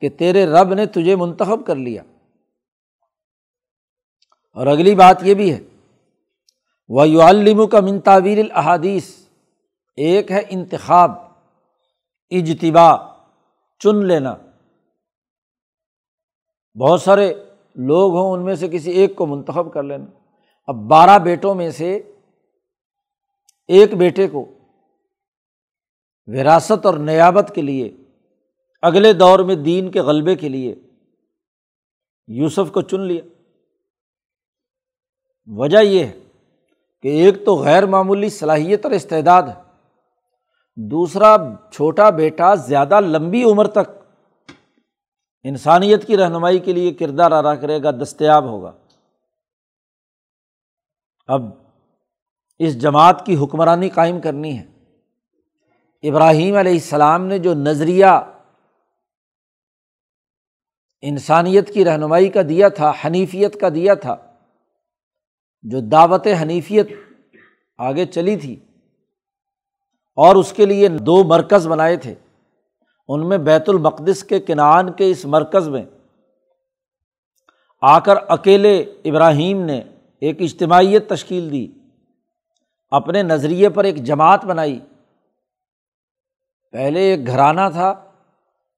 [0.01, 2.03] کہ تیرے رب نے تجھے منتخب کر لیا۔
[4.55, 5.61] اور اگلی بات یہ بھی ہے
[6.89, 9.27] وہ یو الم کا منتاویر الحادیث
[9.97, 11.11] ایک ہے انتخاب
[12.31, 13.19] اجتبا
[13.79, 14.37] چن لینا۔
[16.81, 17.46] بہت سارے
[17.77, 20.05] لوگ ہوں ان میں سے کسی ایک کو منتخب کر لینا۔
[20.67, 22.03] اب بارہ بیٹوں میں سے
[23.69, 24.47] ایک بیٹے کو
[26.27, 27.93] وراثت اور نیابت کے لیے،
[28.83, 30.75] اگلے دور میں دین کے غلبے کے لیے
[32.27, 33.23] یوسف کو چن لیا۔
[35.47, 36.19] وجہ یہ ہے
[37.03, 39.63] کہ ایک تو غیر معمولی صلاحیت اور استعداد ہے،
[40.77, 41.37] دوسرا
[41.73, 44.06] چھوٹا بیٹا زیادہ لمبی عمر تک
[45.49, 48.73] انسانیت کی رہنمائی کے لیے کردار ادا کرے گا، دستیاب ہوگا۔
[51.27, 51.43] اب
[52.59, 54.67] اس جماعت کی حکمرانی قائم کرنی ہے۔
[56.09, 58.07] ابراہیم علیہ السلام نے جو نظریہ
[61.01, 64.17] انسانیت کی رہنمائی کا دیا تھا، حنیفیت کا دیا تھا،
[65.63, 66.89] جو دعوت حنیفیت
[67.79, 68.55] آگے چلی تھی
[70.17, 72.15] اور اس کے لیے دو مرکز بنائے تھے۔
[73.09, 75.85] ان میں بیت المقدس کے کنان کے اس مرکز میں
[77.83, 79.81] آ کر اکیلے ابراہیم نے
[80.23, 81.67] ایک اجتماعیت تشکیل دی،
[82.93, 84.79] اپنے نظریے پر ایک جماعت بنائی۔
[86.73, 87.93] پہلے ایک گھرانہ تھا،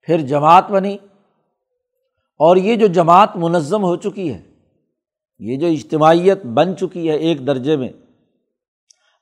[0.09, 0.97] پھر جماعت بنی
[2.41, 4.41] اور یہ جو جماعت منظم ہو چکی ہے،
[5.39, 7.89] یہ جو اجتماعیت بن چکی ہے ایک درجے میں،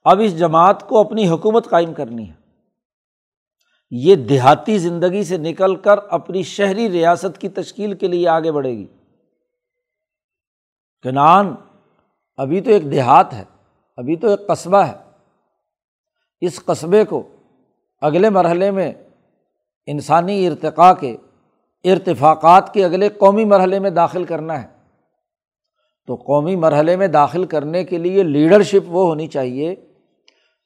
[0.06, 2.45] اب اس جماعت کو اپنی حکومت قائم کرنی ہے۔
[3.90, 8.70] یہ دیہاتی زندگی سے نکل کر اپنی شہری ریاست کی تشکیل کے لیے آگے بڑھے
[8.70, 8.86] گی۔
[11.02, 11.54] کنان،
[12.36, 13.44] ابھی تو ایک دیہات ہے،
[13.96, 14.94] ابھی تو ایک قصبہ ہے۔
[16.40, 17.28] اس قصبے کو
[18.00, 18.92] اگلے مرحلے میں
[19.86, 21.16] انسانی ارتقاء کے،
[21.84, 24.68] ارتفاقات کے اگلے قومی مرحلے میں داخل کرنا ہے۔
[26.06, 29.74] تو قومی مرحلے میں داخل کرنے کے لیے لیڈرشپ وہ ہونی چاہیے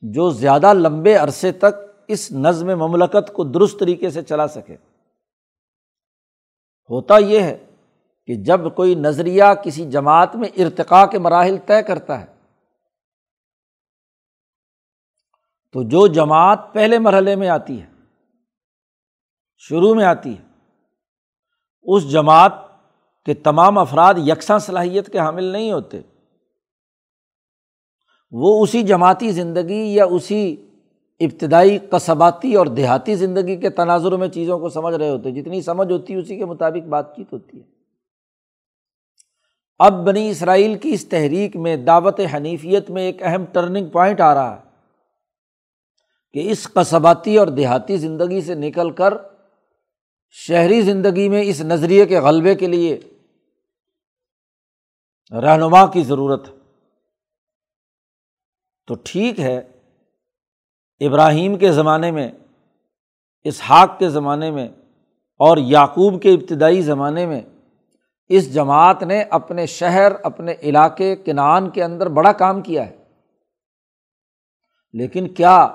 [0.00, 4.74] جو زیادہ لمبے عرصے تک اس نظم مملکت کو درست طریقے سے چلا سکے۔
[6.90, 7.56] ہوتا یہ ہے
[8.26, 12.26] کہ جب کوئی نظریہ کسی جماعت میں ارتقاء کے مراحل طے کرتا ہے،
[15.74, 17.86] تو جو جماعت پہلے مرحلے میں آتی ہے،
[19.56, 20.44] شروع میں آتی ہے،
[21.82, 22.52] اس جماعت
[23.26, 26.00] کے تمام افراد یکساں صلاحیت کے حامل نہیں ہوتے۔
[28.32, 30.69] وہ اسی جماعتی زندگی یا اسی
[31.20, 35.92] ابتدائی قصباتی اور دیہاتی زندگی کے تناظر میں چیزوں کو سمجھ رہے ہوتے جتنی سمجھ
[35.92, 37.62] ہوتی ہے، اسی کے مطابق بات چیت ہوتی ہے۔
[39.78, 44.35] اب بنی اسرائیل کی اس تحریک میں دعوت حنیفیت میں ایک اہم ٹرننگ پوائنٹ آ
[44.35, 44.62] رہا ہے
[46.33, 49.14] کہ اس قصباتی اور دیہاتی زندگی سے نکل کر
[50.30, 53.00] شہری زندگی میں اس نظریے کے غلبے کے لیے
[55.30, 56.52] رہنما کی ضرورت ہے۔
[58.87, 59.69] تو ٹھیک ہے
[61.00, 62.32] ابراہیم کے زمانے میں،
[63.44, 64.68] اسحاق کے زمانے میں
[65.38, 67.40] اور یعقوب کے ابتدائی زمانے میں
[68.28, 72.96] اس جماعت نے اپنے شہر، اپنے علاقے کنان کے اندر بڑا کام کیا ہے۔
[74.92, 75.68] لیکن کیا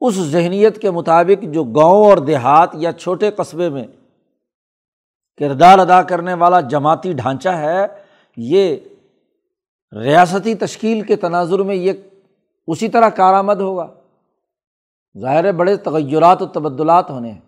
[0.00, 3.84] اس ذہنیت کے مطابق جو گاؤں اور دیہات یا چھوٹے قصبے میں
[5.38, 7.86] کردار ادا کرنے والا جماعتی ڈھانچہ ہے،
[8.36, 8.76] یہ
[9.92, 11.92] ریاستی تشکیل کے تناظر میں یہ
[12.66, 13.97] اسی طرح کارآمد ہوگا۔
[15.18, 17.40] ظاہر بڑے تغیرات و تبدلات ہونے ہیں۔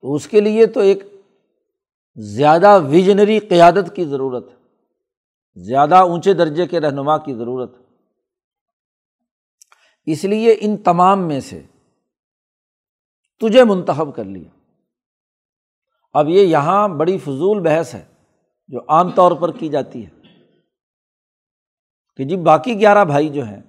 [0.00, 1.04] تو اس کے لیے تو ایک
[2.14, 4.56] زیادہ ویژنری قیادت کی ضرورت ہے۔
[5.62, 7.84] زیادہ اونچے درجے کے رہنما کی ضرورت ہے۔
[10.12, 11.62] اس لیے ان تمام میں سے
[13.38, 14.50] تجھے منتخب کر لیا۔
[16.12, 18.04] اب یہ یہاں بڑی فضول بحث ہے
[18.68, 20.10] جو عام طور پر کی جاتی ہے
[22.16, 23.62] کہ جی باقی گیارہ بھائی جو ہیں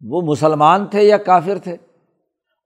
[0.00, 1.76] وہ مسلمان تھے یا کافر تھے؟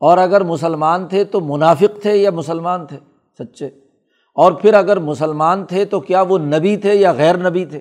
[0.01, 2.99] اور اگر مسلمان تھے تو منافق تھے یا مسلمان تھے؟
[3.39, 3.67] سچے۔
[4.35, 7.81] اور پھر اگر مسلمان تھے تو کیا وہ نبی تھے یا غیر نبی تھے؟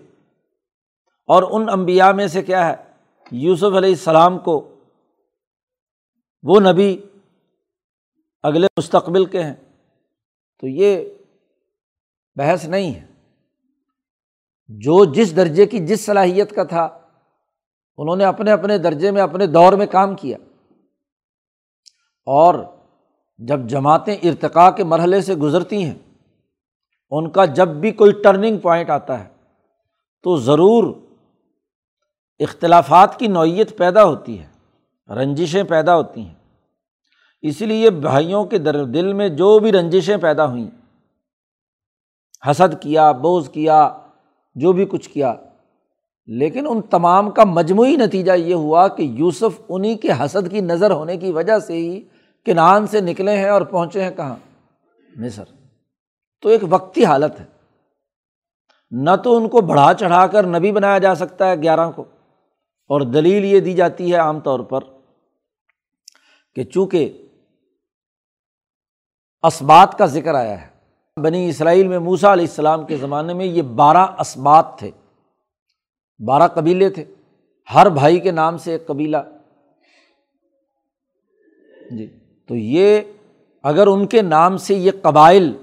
[1.27, 2.75] اور ان امبیا میں سے کیا ہے؟
[3.31, 4.75] یوسف علیہ السلام کو
[6.43, 6.97] وہ نبی
[8.43, 9.53] اگلے مستقبل کے ہیں۔
[10.59, 11.09] تو یہ
[12.35, 13.05] بحث نہیں ہے۔
[14.67, 16.98] جو جس درجے کی جس صلاحیت کا تھا
[17.99, 20.37] انہوں نے اپنے اپنے درجے میں اپنے دور میں کام کیا
[22.25, 22.55] اور
[23.37, 25.97] جب جماعتیں ارتقاء کے مرحلے سے گزرتی ہیں،
[27.09, 29.27] ان کا جب بھی کوئی ٹرننگ پوائنٹ آتا ہے
[30.23, 30.93] تو ضرور
[32.39, 34.47] اختلافات کی نوعیت پیدا ہوتی ہے،
[35.09, 36.35] رنجشیں پیدا ہوتی ہیں۔
[37.41, 40.69] اسی لیے بھائیوں کے در دل میں جو بھی رنجشیں پیدا ہوئیں،
[42.51, 43.97] حسد کیا بوز کیا،
[44.55, 45.33] جو بھی کچھ کیا
[46.31, 50.91] لیکن ان تمام کا مجموعی نتیجہ یہ ہوا کہ یوسف انہیں کے حسد کی نظر
[50.91, 52.01] ہونے کی وجہ سے ہی
[52.45, 54.35] کنان سے نکلے ہیں اور پہنچے ہیں کہاں؟
[55.15, 55.43] مصر۔
[56.41, 57.45] تو ایک وقتی حالت ہے۔
[58.91, 62.03] نہ تو ان کو بڑھا چڑھا کر نبی بنایا جا سکتا ہے گیارہ کو۔
[62.87, 64.79] اور دلیل یہ دی جاتی ہے عام طور پر
[66.55, 67.27] کہ چونکہ
[69.43, 70.67] اسبات کا ذکر آیا ہے،
[71.21, 74.91] بنی اسرائیل میں موسا علیہ السلام کے زمانے میں یہ بارہ اسبات تھے۔
[76.25, 77.05] بارہ قبیلے تھے۔
[77.75, 79.17] ہر بھائی کے نام سے ایک قبیلہ۔
[81.91, 83.01] جی تو یہ
[83.63, 85.57] اگر ان کے نام سے یہ قبائل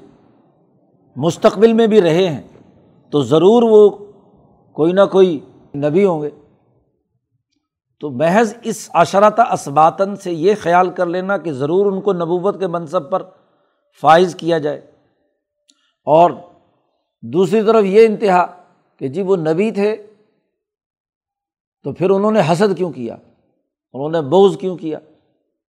[1.17, 2.43] مستقبل میں بھی رہے ہیں،
[3.11, 4.13] تو ضرور وہ
[4.73, 5.41] کوئی نہ کوئی
[5.75, 6.31] نبی ہوں گے۔
[8.01, 12.59] تو محض اس عشرت اسباتن سے یہ خیال کر لینا کہ ضرور ان کو نبوت
[12.59, 13.23] کے منصب پر
[14.01, 14.81] فائز کیا جائے۔
[16.05, 16.31] اور
[17.23, 18.47] دوسری طرف یہ انتہا
[18.99, 20.06] کہ جی وہ نبی تھے
[21.87, 23.15] تو پھر انہوں نے حسد کیوں کیا؟
[23.93, 24.99] انہوں نے بوز کیوں کیا؟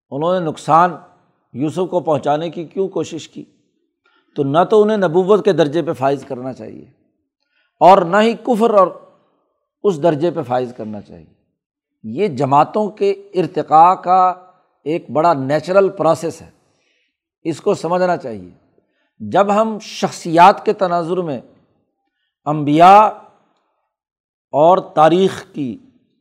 [0.10, 0.96] انہوں نے نقصان
[1.54, 3.44] یوسف کو پہنچانے کی کیوں کوشش کی؟
[4.36, 6.86] تو نہ تو انہیں نبوت کے درجے پہ فائز کرنا چاہیے
[7.80, 8.88] اور نہ ہی کفر اور
[9.84, 11.34] اس درجے پہ فائز کرنا چاہیے۔
[12.04, 14.34] یہ جماعتوں کے ارتقاء کا
[14.84, 16.50] ایک بڑا نیچرل پروسیس ہے۔
[17.44, 18.50] اس کو سمجھنا چاہیے۔
[19.20, 21.42] جب ہم شخصیات کے تناظر میں
[22.46, 22.98] امبیا
[24.52, 25.78] اور تاریخ کی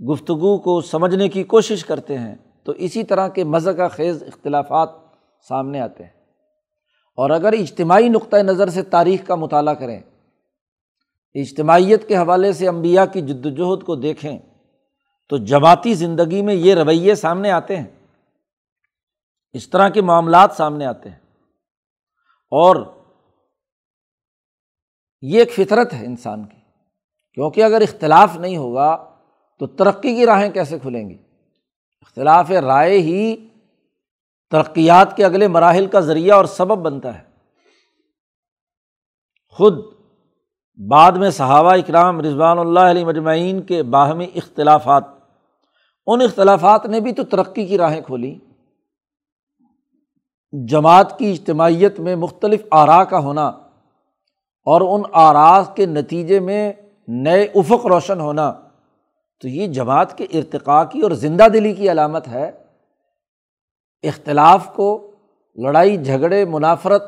[0.09, 2.35] گفتگو کو سمجھنے کی کوشش کرتے ہیں
[2.65, 4.89] تو اسی طرح کے مزہ کا خیز اختلافات
[5.49, 6.11] سامنے آتے ہیں۔
[7.17, 10.01] اور اگر اجتماعی نقطۂ نظر سے تاریخ کا مطالعہ کریں،
[11.35, 14.39] اجتماعیت کے حوالے سے امبیا کی جد وجہد کو دیکھیں،
[15.29, 18.07] تو جماعتی زندگی میں یہ رویے سامنے آتے ہیں۔
[19.53, 21.19] اس طرح کے معاملات سامنے آتے ہیں۔
[22.51, 22.77] اور
[25.21, 26.61] یہ ایک فطرت ہے انسان کی،
[27.35, 29.10] کیونکہ اگر اختلاف نہیں ہوگا
[29.61, 31.19] تو ترقی کی راہیں کیسے کھلیں گی؟
[32.01, 33.49] اختلاف رائے ہی
[34.51, 37.25] ترقیات کے اگلے مراحل کا ذریعہ اور سبب بنتا ہے۔
[39.51, 39.79] خود
[40.91, 45.05] بعد میں صحابہ اکرام رضوان اللہ علیہ مجمعین کے باہمی اختلافات،
[46.07, 48.35] ان اختلافات نے بھی تو ترقی کی راہیں کھولیں
[50.53, 53.49] جماعت کی اجتماعیت میں مختلف آرا کا ہونا
[54.65, 56.73] اور ان آراز کے نتیجے میں
[57.09, 58.60] نئے افق روشن ہونا
[59.41, 62.51] تو یہ جماعت کے ارتقاء کی اور زندہ دلی کی علامت ہے۔
[64.03, 65.11] اختلاف کو،
[65.57, 67.03] لڑائی، جھگڑے، منافرت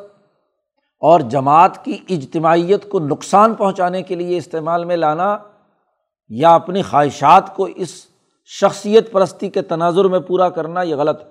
[1.01, 5.39] اور جماعت کی اجتماعیت کو نقصان پہنچانے کے لیے استعمال میں لانا
[6.29, 8.07] یا اپنی خواہشات کو اس
[8.47, 11.31] شخصیت پرستی کے تناظر میں پورا کرنا، یہ غلط۔ ہے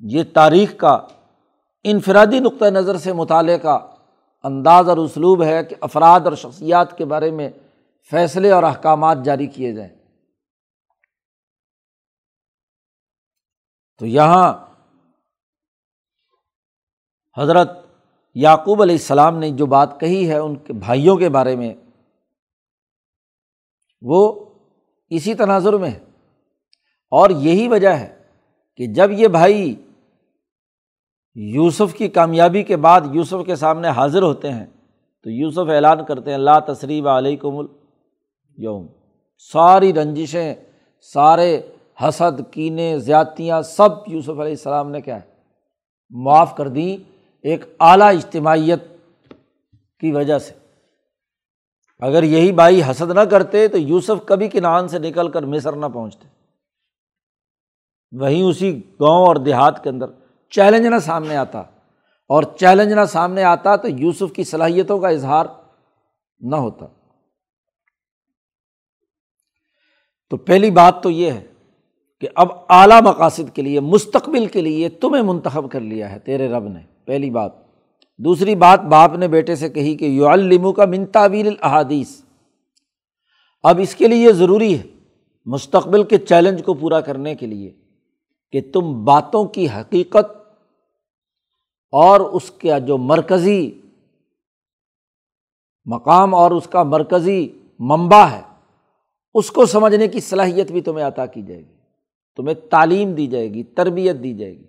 [0.00, 0.98] یہ تاریخ کا
[1.84, 3.78] انفرادی نقطۂ نظر سے مطالعے کا
[4.42, 7.50] انداز اور اسلوب ہے کہ افراد اور شخصیات کے بارے میں
[8.10, 9.98] فیصلے اور احکامات جاری کیے جائیں۔
[13.98, 14.66] تو یہاں
[17.38, 17.70] حضرت
[18.34, 21.74] یعقوب علیہ السلام نے جو بات کہی ہے ان کے بھائیوں کے بارے میں،
[24.00, 24.44] وہ
[25.10, 25.98] اسی تناظر میں ہے۔
[27.10, 28.28] اور یہی وجہ ہے
[28.76, 29.86] کہ جب یہ بھائی
[31.34, 34.66] یوسف کی کامیابی کے بعد یوسف کے سامنے حاضر ہوتے ہیں،
[35.22, 37.77] تو یوسف اعلان کرتے ہیں اللہ تصریب علیہ کم
[38.58, 38.86] یوم۔
[39.52, 40.54] ساری رنجشیں،
[41.00, 41.62] سارے
[42.00, 45.30] حسد، کینے، زیادتیاں، سب یوسف علیہ السلام نے کیا ہے،
[46.10, 47.10] معاف کر دیں
[47.42, 48.82] ایک اعلیٰ اجتماعیت
[50.00, 50.54] کی وجہ سے۔
[52.00, 55.86] اگر یہی بھائی حسد نہ کرتے تو یوسف کبھی کنان سے نکل کر مصر نہ
[55.86, 56.28] پہنچتے۔
[58.12, 60.06] وہیں اسی گاؤں اور دیہات کے اندر
[60.50, 61.60] چیلنج نہ سامنے آتا۔
[62.28, 65.46] اور چیلنج نہ سامنے آتا تو یوسف کی صلاحیتوں کا اظہار
[66.40, 66.86] نہ ہوتا۔
[70.30, 71.46] تو پہلی بات تو یہ ہے
[72.20, 76.48] کہ اب اعلیٰ مقاصد کے لیے، مستقبل کے لیے تمہیں منتخب کر لیا ہے، تیرے
[76.48, 77.52] رب نے، پہلی بات۔
[78.18, 82.22] دوسری بات، باپ نے بیٹے سے کہی کہ یو المو کا منتابیل الحادیث
[83.62, 84.82] اب اس کے لیے یہ ضروری ہے،
[85.46, 87.70] مستقبل کے چیلنج کو پورا کرنے کے لیے
[88.52, 90.36] کہ تم باتوں کی حقیقت
[91.92, 93.80] اور اس کا جو مرکزی
[95.86, 97.48] مقام اور اس کا مرکزی
[97.78, 98.47] منبع ہے
[99.34, 101.74] اس کو سمجھنے کی صلاحیت بھی تمہیں عطا کی جائے گی۔
[102.36, 104.66] تمہیں تعلیم دی جائے گی، تربیت دی جائے گی۔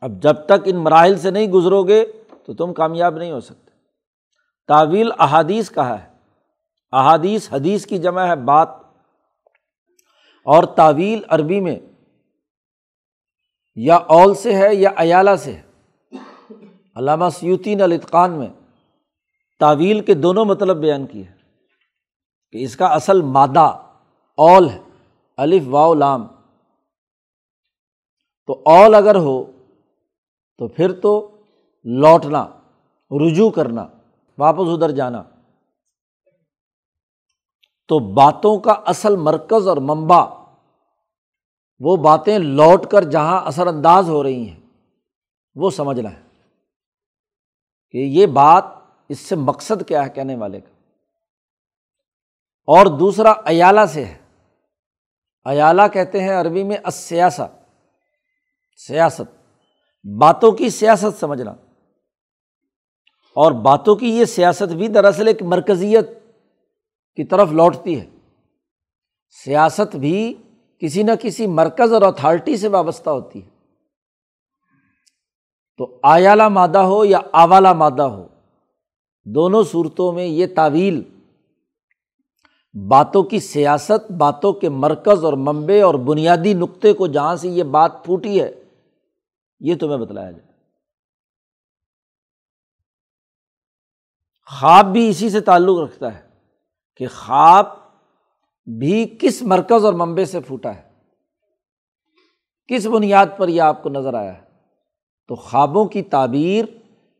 [0.00, 2.04] اب جب تک ان مراحل سے نہیں گزرو گے
[2.46, 3.70] تو تم کامیاب نہیں ہو سکتے۔
[4.68, 6.08] تعویل احادیث کہا ہے۔
[6.92, 8.68] احادیث حدیث کی جمع ہے بات۔
[10.44, 11.78] اور تعویل عربی میں
[13.74, 15.62] یا اول سے ہے یا ایالہ سے ہے۔
[16.96, 18.48] علامہ سیوتین الاتقان میں
[19.60, 21.24] تعویل کے دونوں مطلب بیان کیے
[22.56, 23.82] کہ اس کا اصل مادہ
[24.36, 24.82] اول ہے،
[25.36, 26.26] الف واؤ لام۔
[28.46, 29.44] تو اول اگر ہو،
[30.58, 31.30] تو پھر تو
[31.84, 32.46] لوٹنا،
[33.10, 33.86] رجوع کرنا،
[34.38, 35.22] واپس ادھر جانا۔
[37.88, 40.26] تو باتوں کا اصل مرکز اور منبع،
[41.80, 44.60] وہ باتیں لوٹ کر جہاں اثر انداز ہو رہی ہیں،
[45.54, 46.22] وہ سمجھنا ہے۔
[47.90, 48.64] کہ یہ بات
[49.08, 50.75] اس سے مقصد کیا ہے کہنے والے کا؟
[52.66, 54.18] اور دوسرا ایالہ سے ہے۔
[55.44, 57.66] ایالہ کہتے ہیں عربی میں سیاست
[58.86, 59.54] سیاست۔
[60.18, 61.50] باتوں کی سیاست سمجھنا۔
[63.34, 66.08] اور باتوں کی یہ سیاست بھی دراصل ایک مرکزیت
[67.16, 68.10] کی طرف لوٹتی ہے۔
[69.44, 70.34] سیاست بھی
[70.78, 73.48] کسی نہ کسی مرکز اور اتھارٹی سے وابستہ ہوتی ہے۔
[75.76, 78.28] تو آیالہ مادہ ہو یا آوالا مادہ ہو،
[79.24, 81.15] دونوں صورتوں میں یہ تعویل
[82.88, 87.62] باتوں کی سیاست، باتوں کے مرکز اور منبع اور بنیادی نقطے کو جہاں سے یہ
[87.62, 88.52] بات پھوٹی ہے،
[89.60, 90.52] یہ تمہیں بتلایا جائے۔
[94.46, 96.28] خواب بھی اسی سے تعلق رکھتا ہے
[96.96, 97.66] کہ خواب
[98.78, 100.82] بھی کس مرکز اور منبع سے پھوٹا ہے،
[102.68, 104.46] کس بنیاد پر یہ آپ کو نظر آیا ہے۔
[105.28, 106.64] تو خوابوں کی تعبیر،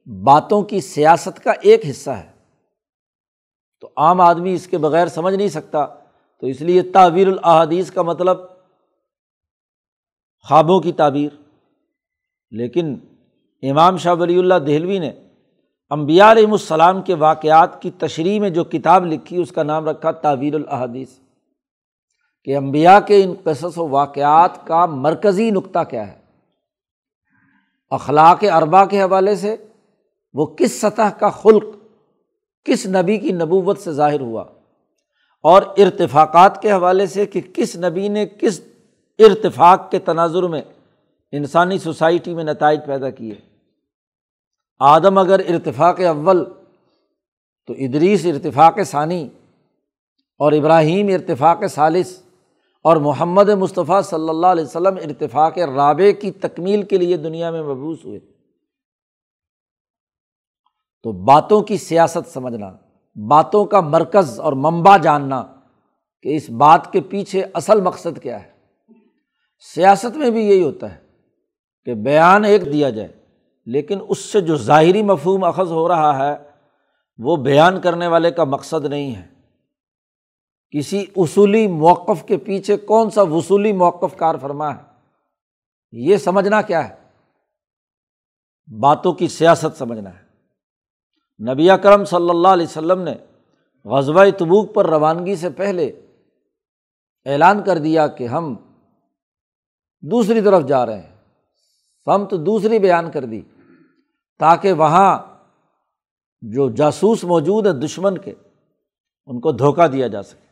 [0.07, 2.36] باتوں کی سیاست کا ایک حصہ ہے۔
[3.81, 5.87] تو عام آدمی اس کے بغیر سمجھ نہیں سکتا۔
[6.41, 8.39] تو اس لیے تعبیر الحادیث کا مطلب
[10.49, 11.43] خوابوں کی تعبیر۔
[12.51, 12.97] لیکن
[13.63, 15.13] امام شاہ ولی اللہ دہلوی نے
[15.91, 20.11] امبیا علیہم السلام کے واقعات کی تشریح میں جو کتاب لکھی، اس کا نام رکھا
[20.11, 21.09] تعویر الحادیث
[22.45, 26.21] کہ امبیا کے ان قصص و واقعات کا مرکزی نقطہ کیا ہے؟
[27.91, 29.57] اخلاق اربا کے حوالے سے
[30.35, 31.76] وہ کس سطح کا خلق
[32.67, 34.45] کس نبی کی نبوت سے ظاہر ہوا
[35.43, 38.61] اور ارتفاقات کے حوالے سے کہ کس نبی نے کس
[39.19, 40.63] ارتفاق کے تناظر میں
[41.33, 43.35] انسانی سوسائٹی میں نتائج پیدا کیے۔
[44.81, 46.45] آدم اگر ارتفاق اول
[47.67, 49.29] تو ادریس ارتفاق ثانی
[50.39, 52.19] اور ابراہیم ارتفاق ثالث
[52.83, 57.63] اور محمد مصطفیٰ صلی اللہ علیہ وسلم ارتفاق رابع کی تکمیل کے لیے دنیا میں
[57.63, 58.36] مبوس ہوئے۔
[61.07, 62.73] تو باتوں کی سیاست سمجھنا،
[63.29, 65.45] باتوں کا مرکز اور منبع جاننا
[66.23, 68.51] کہ اس بات کے پیچھے اصل مقصد کیا ہے۔
[69.75, 71.01] سیاست میں بھی یہی ہوتا ہے
[71.85, 73.09] کہ بیان ایک دیا جائے،
[73.67, 76.37] لیکن اس سے جو ظاہری مفہوم اخذ ہو رہا ہے،
[77.19, 79.27] وہ بیان کرنے والے کا مقصد نہیں ہے۔
[80.79, 84.83] کسی اصولی موقف کے پیچھے کون سا وصولی موقف کار فرما ہے؟
[85.93, 86.95] یہ سمجھنا کیا ہے؟
[88.81, 90.26] باتوں کی سیاست سمجھنا ہے۔
[91.41, 93.15] نبی کرم صلی اللہ علیہ وسلم نے
[93.85, 95.87] غزبۂ تبوک پر روانگی سے پہلے
[97.25, 98.57] اعلان کر دیا کہ ہم
[100.01, 101.17] دوسری طرف جا رہے ہیں۔
[102.05, 103.43] سمت دوسری بیان کر دی
[104.39, 105.19] تاکہ وہاں
[106.41, 108.35] جو جاسوس موجود ہے دشمن کے،
[109.27, 110.47] ان کو دھوکہ دیا جا سکے۔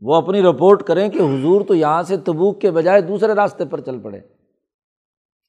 [0.00, 3.80] وہ اپنی رپورٹ کریں کہ حضور تو یہاں سے تبوک کے بجائے دوسرے راستے پر
[3.80, 4.20] چل پڑے۔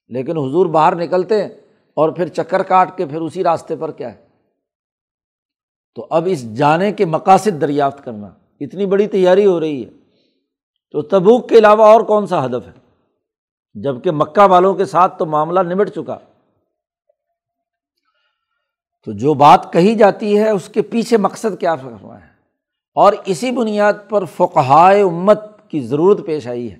[0.08, 1.50] لیکن حضور باہر نکلتے ہیں
[1.94, 4.27] اور پھر چکر کاٹ کے پھر اسی راستے پر کیا ہے؟
[5.98, 8.30] تو اب اس جانے کے مقاصد دریافت کرنا،
[8.60, 9.90] اتنی بڑی تیاری ہو رہی ہے۔
[10.92, 12.72] تو تبوک کے علاوہ اور کون سا ہدف ہے؟
[13.74, 16.18] جبکہ مکہ والوں کے ساتھ تو معاملہ نمٹ چکا۔
[19.06, 22.28] تو جو بات کہی جاتی ہے، اس کے پیچھے مقصد کیا فرما ہے؟
[22.96, 26.78] اور اسی بنیاد پر فقہائے امت کی ضرورت پیش آئی ہے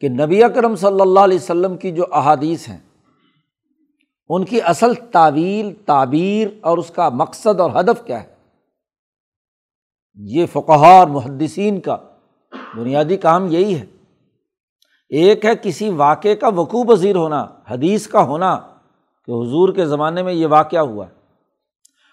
[0.00, 2.78] کہ نبی اکرم صلی اللہ علیہ وسلم کی جو احادیث ہیں
[4.28, 8.34] ان کی اصل تعویل، تعبیر اور اس کا مقصد اور ہدف کیا ہے؟
[10.14, 11.96] یہ فقہ اور محدثین کا
[12.76, 13.86] بنیادی کام یہی ہے۔
[15.08, 18.56] ایک ہے کسی واقعے کا وقوع پذیر ہونا، حدیث کا ہونا
[19.24, 21.12] کہ حضور کے زمانے میں یہ واقعہ ہوا ہے۔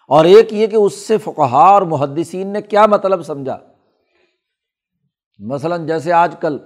[0.07, 3.57] اور ایک یہ کہ اس سے فقہ اور محدثین نے کیا مطلب سمجھا؟
[5.39, 6.57] مثلاً جیسے آج کل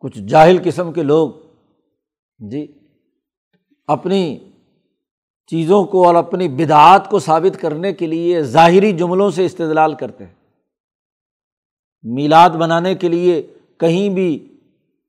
[0.00, 1.30] کچھ جاہل قسم کے لوگ
[2.50, 2.77] جی
[3.88, 4.38] اپنی
[5.46, 10.26] چیزوں کو اور اپنی بدعات کو ثابت کرنے کے لیے ظاہری جملوں سے استدلال کرتے
[10.26, 10.34] ہیں۔
[12.02, 13.46] میلاد بنانے کے لیے
[13.80, 14.58] کہیں بھی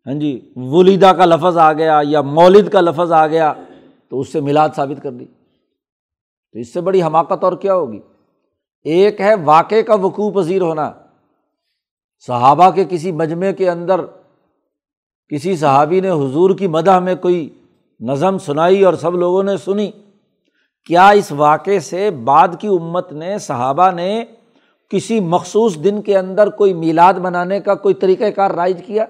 [0.06, 3.54] ہاں جی ولیدہ کا لفظ آ گیا یا مولد کا لفظ آ گیا
[4.10, 5.26] تو اس سے میلاد ثابت کر دی۔
[6.54, 8.00] تو اس سے بڑی حماقت اور کیا ہوگی؟
[8.84, 10.92] ایک ہے واقع کا وقوع پذیر ہونا۔
[12.28, 14.02] صحابہ کے کسی مجمعے کے اندر
[15.30, 17.50] کسی صحابی نے حضور کی مدح میں کوئی
[18.00, 19.92] نظم سنائی اور سب لوگوں نے سنی۔
[20.86, 24.26] کیا اس واقعے سے بعد کی امت نے، صحابہ نے
[24.90, 29.06] کسی مخصوص دن کے اندر کوئی میلاد بنانے کا کوئی طریقۂ کار رائج کیا؟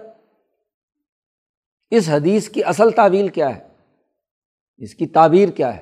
[1.91, 3.67] اس حدیث کی اصل تعویل کیا ہے؟
[4.77, 5.81] اس کی تعبیر کیا ہے؟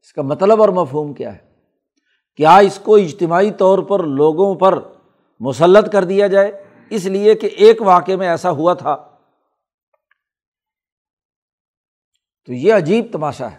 [0.00, 1.38] اس کا مطلب اور مفہوم کیا ہے؟
[2.36, 4.78] کیا اس کو اجتماعی طور پر لوگوں پر
[5.40, 9.13] مسلط کر دیا جائے؟ اس لیے کہ ایک واقعے میں ایسا ہوا تھا۔
[12.46, 13.56] تو یہ عجیب تماشا ہے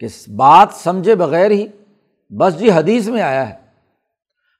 [0.00, 0.06] کہ
[0.36, 1.66] بات سمجھے بغیر ہی
[2.30, 3.54] بس جی حدیث میں آیا ہے۔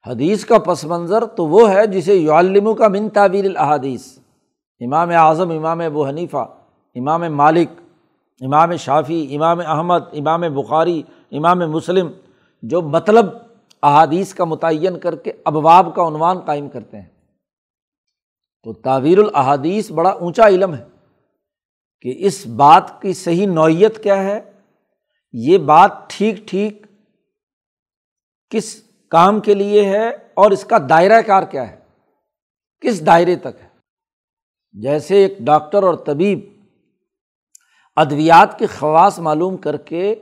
[0.07, 4.19] حدیث کا پس منظر تو وہ ہے جسے یعلم کا من تعبیر الحادیث
[4.81, 6.47] امام اعظم، امام ابو حنیفہ،
[6.95, 7.69] امام مالک،
[8.41, 12.11] امام شافی امام احمد، امام بخاری، امام مسلم،
[12.63, 13.27] جو مطلب
[13.83, 17.09] احادیث کا متعین کر کے ابواب کا عنوان قائم کرتے ہیں۔
[18.63, 20.92] تو تعویر الحادیث بڑا اونچا علم ہے۔
[22.03, 24.41] کہ اس بات کی صحیح نوعیت کیا ہے؟
[25.33, 26.83] یہ بات ٹھیک ٹھیک
[28.51, 31.77] کس کام کے لیے ہے اور اس کا دائرۂ کار کیا ہے؟
[32.81, 33.69] کس دائرے تک ہے؟
[34.73, 36.41] جیسے ایک ڈاکٹر اور طبیب
[37.97, 40.15] ادویات کے خواص معلوم کر کے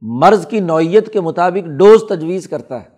[0.00, 2.88] مرض کی نوعیت کے مطابق ڈوز تجویز کرتا ہے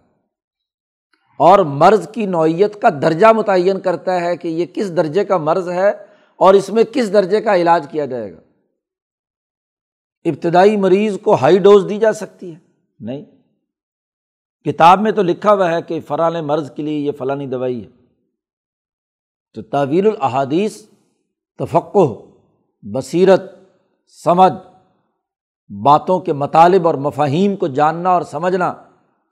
[1.39, 5.69] اور مرض کی نوعیت کا درجہ متعین کرتا ہے کہ یہ کس درجے کا مرض
[5.69, 6.10] ہے
[6.41, 8.41] اور اس میں کس درجے کا علاج کیا جائے گا؟
[10.25, 12.59] ابتدائی مریض کو ہائی ڈوز دی جا سکتی ہے۔
[13.01, 13.25] نہیں۔
[14.65, 17.89] کتاب میں تو لکھا ہوا ہے کہ فلاں مرض کے لیے یہ فلانی دوائی ہے۔
[19.55, 20.87] تو تعویر الحادیث
[21.59, 22.23] تفقع
[22.83, 23.43] بصیرت،
[24.25, 24.53] سمجھ،
[25.85, 28.75] باتوں کے مطالب اور مفاہیم کو جاننا اور سمجھنا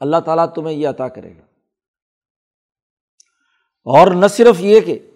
[0.01, 1.43] اللہ تعالیٰ تمہیں یہ عطا کرے گا۔
[3.85, 5.08] اور نہ صرف یہ کہ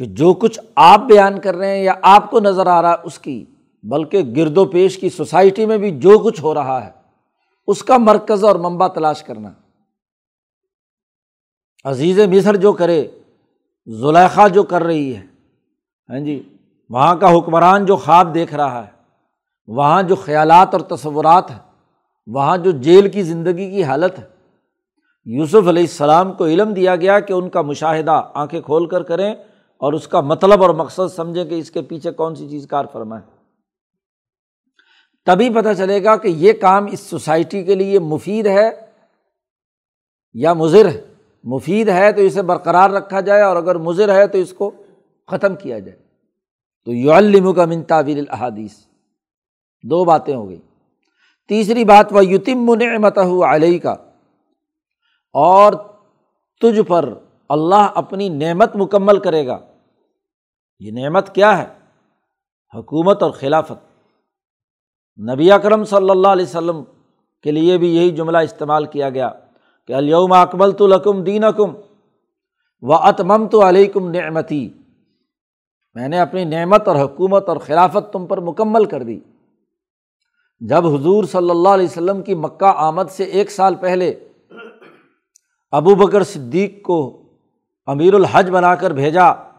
[0.00, 3.06] کہ جو کچھ آپ بیان کر رہے ہیں یا آپ کو نظر آ رہا ہے
[3.06, 3.44] اس کی،
[3.84, 6.90] بلکہ گرد و پیش کی سوسائٹی میں بھی جو کچھ ہو رہا ہے،
[7.68, 9.50] اس کا مرکز اور منبع تلاش کرنا۔
[11.84, 13.06] عزیز مصر جو کرے
[13.88, 15.20] زلیخا جو کر رہی ہے
[16.08, 16.42] ہاں جی
[16.90, 18.90] وہاں کا حکمران جو خواب دیکھ رہا ہے،
[19.68, 21.58] وہاں جو خیالات اور تصورات ہیں،
[22.28, 24.24] وہاں جو جیل کی زندگی کی حالت ہے،
[25.26, 29.34] یوسف علیہ السلام کو علم دیا گیا کہ ان کا مشاہدہ آنکھیں کھول کر کریں
[29.82, 32.84] اور اس کا مطلب اور مقصد سمجھیں کہ اس کے پیچھے کون سی چیز کار
[32.92, 33.36] فرما ہے۔
[35.24, 38.70] تبھی پتہ چلے گا کہ یہ کام اس سوسائٹی کے لیے مفید ہے
[40.32, 41.00] یا مضر ہے۔
[41.44, 44.70] مفید ہے تو اسے برقرار رکھا جائے اور اگر مضر ہے تو اس کو
[45.26, 45.98] ختم کیا جائے۔
[46.84, 48.74] تو یو الم کا من تعویر الحادیث
[49.82, 50.60] دو باتیں ہو گئی۔
[51.48, 53.18] تیسری بات وہ یتم نعمت
[53.48, 53.92] علیہ کا
[55.32, 55.72] اور
[56.60, 57.14] تجھ پر
[57.48, 59.58] اللہ اپنی نعمت مکمل کرے گا۔
[60.78, 61.66] یہ نعمت کیا ہے؟
[62.78, 64.08] حکومت اور خلافت۔
[65.18, 66.82] نبی اکرم صلی اللہ علیہ وسلم
[67.42, 69.30] کے لیے بھی یہی جملہ استعمال کیا گیا
[69.86, 71.74] کہ الوم اکمل تو لکم دین اکم
[72.80, 74.68] و اتمم تو علیکم نعمتی۔
[75.94, 79.20] میں نے اپنی نعمت اور حکومت اور خلافت تم پر مکمل کر دی۔
[80.60, 84.28] جب حضور صلی اللہ علیہ وسلم کی مکہ آمد سے ایک سال پہلے
[85.70, 87.22] ابو بکر صدیق کو
[87.86, 89.51] امیر الحج بنا کر بھیجا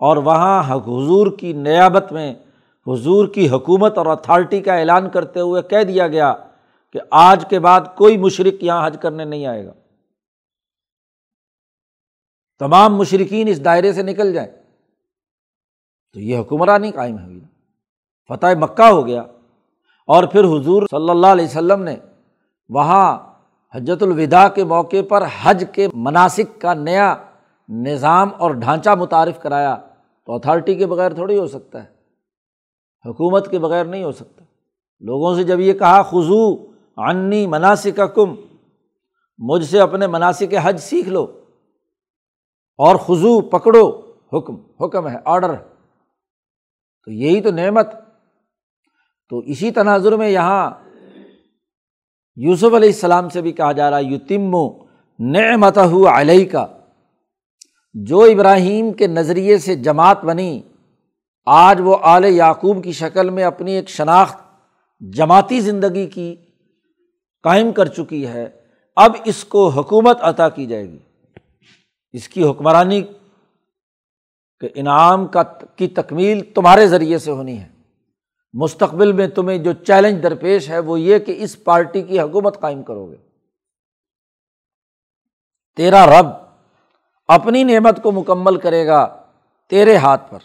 [0.00, 2.34] اور وہاں حضور کی نیابت میں
[2.86, 6.34] حضور کی حکومت اور اتھارٹی کا اعلان کرتے ہوئے کہہ دیا گیا
[6.92, 9.72] کہ آج کے بعد کوئی مشرق یہاں حج کرنے نہیں آئے گا۔
[12.58, 14.50] تمام مشرقین اس دائرے سے نکل جائیں۔
[16.12, 17.40] تو یہ حکمرانی قائم ہوئی۔
[18.28, 19.20] فتح مکہ ہو گیا۔
[20.06, 21.96] اور پھر حضور صلی اللہ علیہ وسلم نے
[22.68, 23.34] وہاں
[23.74, 27.16] حجت الوداع کے موقع پر حج کے مناسب کا نیا
[27.68, 29.76] نظام اور ڈھانچہ متعارف کرایا۔
[30.30, 31.88] تو اتھارٹی کے بغیر تھوڑی ہو سکتا ہے۔
[33.06, 34.44] حکومت کے بغیر نہیں ہو سکتا۔
[35.00, 36.56] لوگوں سے جب یہ کہا خزو
[36.96, 38.34] عنی مناسب کا کم
[39.38, 41.24] مجھ سے اپنے مناسب حج سیکھ لو۔
[42.78, 45.64] اور خزو پکڑو، حکم حکم ہے آڈر ہے۔
[47.04, 47.88] تو یہی تو نعمت۔
[49.28, 50.70] تو اسی تناظر میں یہاں
[52.36, 54.56] یوسف علیہ السلام سے بھی کہا جا رہا ہے یو تم
[55.18, 55.78] نعمت
[56.12, 56.66] علیہ کا
[57.94, 60.62] جو ابراہیم کے نظریے سے جماعت بنی،
[61.46, 64.38] آج وہ اعلی یعقوب کی شکل میں اپنی ایک شناخت
[65.00, 66.36] جماعتی زندگی کی
[67.42, 68.48] قائم کر چکی ہے،
[68.96, 70.98] اب اس کو حکومت عطا کی جائے گی۔
[72.12, 73.02] اس کی حکمرانی
[74.60, 75.42] کے انعام کا
[75.76, 77.68] کی تکمیل تمہارے ذریعے سے ہونی ہے۔
[78.52, 82.82] مستقبل میں تمہیں جو چیلنج درپیش ہے، وہ یہ کہ اس پارٹی کی حکومت قائم
[82.82, 83.16] کرو گے۔
[85.76, 86.49] تیرا رب
[87.30, 89.22] اپنی نعمت کو مکمل کرے گا
[89.68, 90.38] تیرے ہاتھ پر۔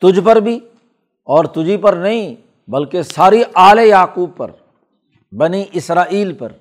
[0.00, 0.60] تجھ پر بھی
[1.24, 2.34] اور تجھی پر نہیں،
[2.70, 4.50] بلکہ ساری آل یعقوب پر،
[5.32, 6.52] بنی اسرائیل پر۔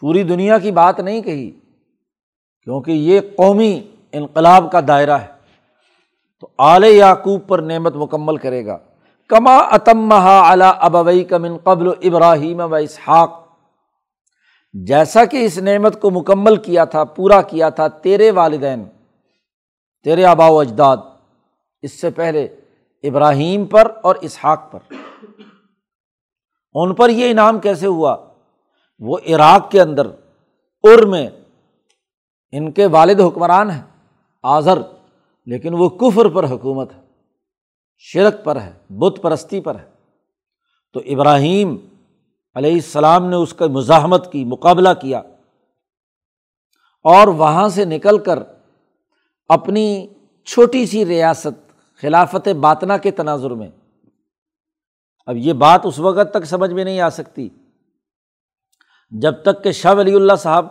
[0.00, 1.50] پوری دنیا کی بات نہیں کہی،
[2.64, 5.26] کیونکہ یہ قومی انقلاب کا دائرہ ہے۔
[6.40, 8.78] تو آل یعقوب پر نعمت مکمل کرے گا۔
[9.26, 13.39] کما اتم اعلیٰ ابوئی کمن قبل ابراہیم و اسحاق
[14.72, 18.84] جیسا کہ اس نعمت کو مکمل کیا تھا، پورا کیا تھا، تیرے والدین،
[20.04, 20.96] تیرے آبا و اجداد،
[21.82, 22.44] اس سے پہلے
[23.02, 24.78] ابراہیم پر اور اسحاق پر۔
[26.74, 28.16] ان پر یہ انعام کیسے ہوا؟
[28.98, 30.06] وہ عراق کے اندر
[30.82, 31.26] ار میں
[32.52, 33.82] ان کے والد حکمران ہیں،
[34.42, 34.78] آذر،
[35.46, 37.00] لیکن وہ کفر پر حکومت ہے،
[37.98, 39.90] شرک پر ہے، بت پرستی پر ہے۔
[40.92, 41.76] تو ابراہیم
[42.54, 45.18] علیہ السلام نے اس کا مزاحمت کی، مقابلہ کیا۔
[47.04, 48.38] اور وہاں سے نکل کر
[49.48, 50.08] اپنی
[50.44, 53.68] چھوٹی سی ریاست خلافت باطنا کے تناظر میں۔
[55.26, 57.48] اب یہ بات اس وقت تک سمجھ میں نہیں آ سکتی۔
[59.10, 60.66] جب تک کہ شاہ ولی اللہ صاحب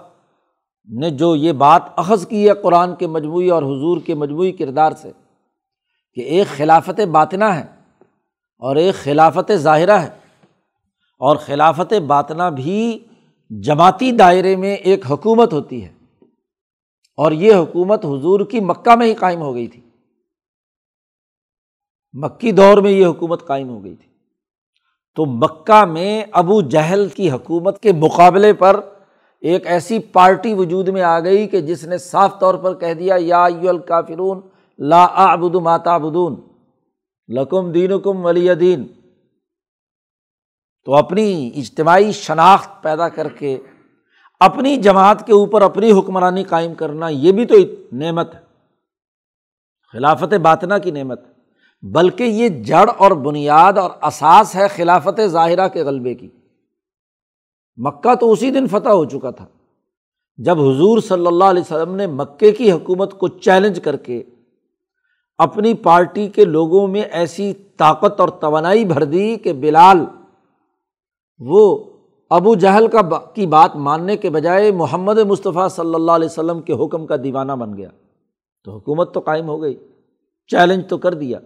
[0.99, 4.91] نے جو یہ بات اخذ کی ہے قرآن کے مجموعی اور حضور کے مجموعی کردار
[4.91, 5.11] سے
[6.13, 7.65] کہ ایک خلافت باطنا ہے
[8.57, 10.18] اور ایک خلافت ظاہرہ ہے۔
[11.19, 12.99] اور خلافت باطنا بھی
[13.49, 15.89] جماعتی دائرے میں ایک حکومت ہوتی ہے۔
[17.17, 19.81] اور یہ حکومت حضور کی مکہ میں ہی قائم ہو گئی تھی۔
[22.13, 24.09] مکی دور میں یہ حکومت قائم ہو گئی تھی۔
[25.15, 28.79] تو مکہ میں ابو جہل کی حکومت کے مقابلے پر
[29.41, 33.15] ایک ایسی پارٹی وجود میں آ گئی کہ جس نے صاف طور پر کہہ دیا،
[33.19, 34.41] یا الکافرون
[34.79, 36.35] لا آبد ماتا بدون
[37.27, 38.87] لکم دین کم ولی دین۔
[40.85, 43.57] تو اپنی اجتماعی شناخت پیدا کر کے
[44.39, 47.55] اپنی جماعت کے اوپر اپنی حکمرانی قائم کرنا یہ بھی تو
[47.91, 48.39] نعمت ہے۔
[49.91, 51.21] خلافت باطنا کی نعمت۔
[51.81, 56.29] بلکہ یہ جڑ اور بنیاد اور اساس ہے خلافت ظاہرہ کے غلبے کی۔
[57.77, 59.45] مکہ تو اسی دن فتح ہو چکا تھا۔
[60.37, 64.23] جب حضور صلی اللہ علیہ وسلم نے مکے کی حکومت کو چیلنج کر کے
[65.37, 70.05] اپنی پارٹی کے لوگوں میں ایسی طاقت اور توانائی بھر دی کہ بلال
[71.39, 71.83] وہ
[72.29, 76.61] ابو جہل کا با کی بات ماننے کے بجائے محمد مصطفیٰ صلی اللہ علیہ وسلم
[76.61, 77.89] کے حکم کا دیوانہ بن گیا۔
[78.65, 79.75] تو حکومت تو قائم ہو گئی،
[80.47, 81.39] چیلنج تو کر دیا۔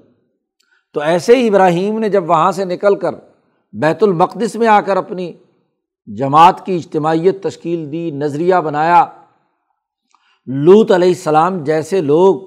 [0.94, 3.16] تو ایسے ہی ابراہیم نے جب وہاں سے نکل کر
[3.74, 5.34] بیت المقدس میں آ کر اپنی
[6.08, 9.06] جماعت کی اجتماعیت تشکیل دی، نظریہ بنایا
[10.48, 12.42] لوت علیہ السلام جیسے لوگ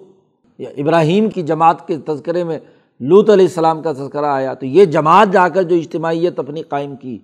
[0.58, 2.58] یا ابراہیم کی جماعت کے تذکرے میں
[3.00, 6.96] لوت علیہ السلام کا تذکرہ آیا، تو یہ جماعت جا کر جو اجتماعیت اپنی قائم
[6.96, 7.18] کی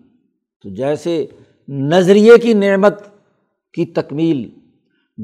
[0.62, 1.26] تو جیسے
[1.68, 3.00] نظریے کی نعمت
[3.74, 4.50] کی تکمیل،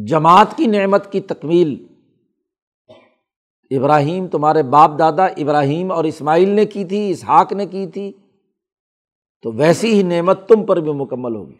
[0.06, 1.86] جماعت کی نعمت کی تکمیل۔
[3.70, 8.12] ابراہیم، تمہارے باپ دادا ابراہیم اور اسماعیل نے کی تھی، اسحاق نے کی تھی۔
[9.42, 11.54] تو ویسی ہی نعمت تم پر بھی مکمل ہوگی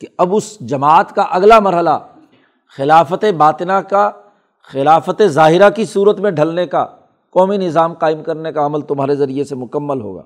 [0.00, 1.98] کہ اب اس جماعت کا اگلا مرحلہ،
[2.76, 4.10] خلافت باطنا کا،
[4.62, 6.86] خلافت ظاہرہ کی صورت میں ڈھلنے کا،
[7.30, 10.22] قومی نظام قائم کرنے کا عمل تمہارے ذریعے سے مکمل ہوگا۔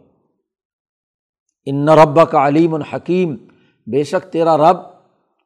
[1.66, 3.36] ان رب کا علیم الحکیم
[3.86, 4.76] بے شک تیرا رب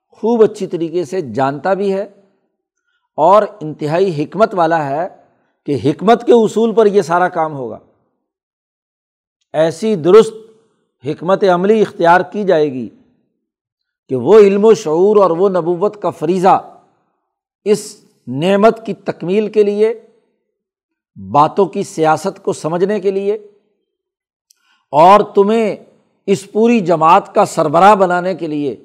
[0.09, 2.03] خوب اچھی طریقے سے جانتا بھی ہے
[3.17, 5.09] اور انتہائی حکمت والا ہے
[5.67, 7.79] کہ حکمت کے اصول پر یہ سارا کام ہوگا۔
[9.53, 10.35] ایسی درست
[11.07, 12.89] حکمت عملی اختیار کی جائے گی
[14.09, 16.81] کہ وہ علم و شعور اور وہ نبوت کا فریضہ
[17.65, 20.01] اس نعمت کی تکمیل کے لیے،
[21.31, 23.35] باتوں کی سیاست کو سمجھنے کے لیے
[24.91, 25.77] اور تمہیں
[26.31, 28.77] اس پوری جماعت کا سربراہ بنانے کے لیے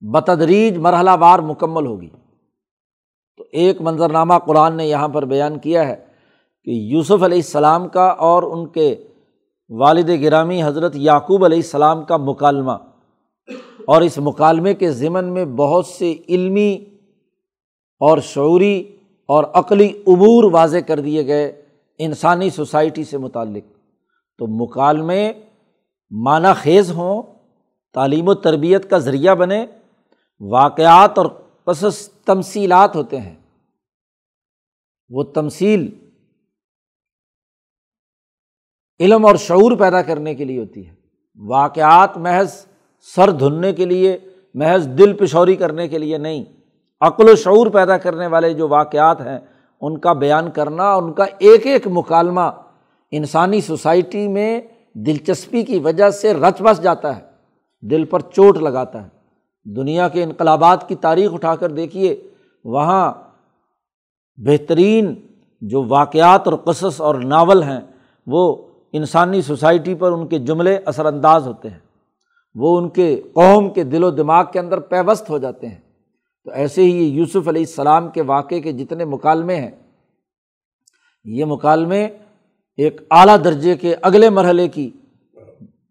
[0.00, 2.08] بتدریج مرحلہ وار مکمل ہوگی۔
[3.36, 5.96] تو ایک منظرنامہ قرآن نے یہاں پر بیان کیا ہے
[6.64, 8.96] کہ یوسف علیہ السلام کا اور ان کے
[9.68, 12.72] والد گرامی حضرت یعقوب علیہ السلام کا مکالمہ۔
[13.86, 16.78] اور اس مکالمے کے ضمن میں بہت سے علمی
[18.00, 18.96] اور شعوری
[19.28, 21.62] اور عقلی عبور واضح کر دیے گئے
[21.98, 23.72] انسانی سوسائٹی سے متعلق۔
[24.38, 25.32] تو مکالمے
[26.10, 27.22] معنی خیز ہوں،
[27.92, 29.66] تعلیم و تربیت کا ذریعہ بنے،
[30.40, 31.26] واقعات اور
[31.64, 33.34] قصص تمصیلات ہوتے ہیں۔
[35.08, 35.98] وہ تمصیل
[39.00, 40.94] علم اور شعور پیدا کرنے کے لیے ہوتی ہے۔
[41.36, 42.66] واقعات محض
[43.14, 44.18] سر دھلنے کے لیے،
[44.54, 46.44] محض دل پشوری کرنے کے لیے نہیں۔
[47.00, 49.38] عقل و شعور پیدا کرنے والے جو واقعات ہیں،
[49.80, 52.50] ان کا بیان کرنا، ان کا ایک ایک مکالمہ
[53.10, 54.60] انسانی سوسائٹی میں
[54.94, 57.22] دلچسپی کی وجہ سے رچ بس جاتا ہے،
[57.82, 59.08] دل پر چوٹ لگاتا ہے۔
[59.64, 62.30] دنیا کے انقلابات کی تاریخ اٹھا کر دیکھیے،
[62.64, 63.12] وہاں
[64.36, 65.14] بہترین
[65.60, 67.80] جو واقعات اور قصص اور ناول ہیں،
[68.26, 71.78] وہ انسانی سوسائٹی پر ان کے جملے اثر انداز ہوتے ہیں۔
[72.54, 75.80] وہ ان کے قوم کے دل و دماغ کے اندر پیوست ہو جاتے ہیں۔
[76.44, 79.70] تو ایسے ہی یہ یوسف علیہ السلام کے واقعے کے جتنے مکالمے ہیں،
[81.24, 82.08] یہ مکالمے
[82.76, 84.90] ایک اعلیٰ درجے کے اگلے مرحلے کی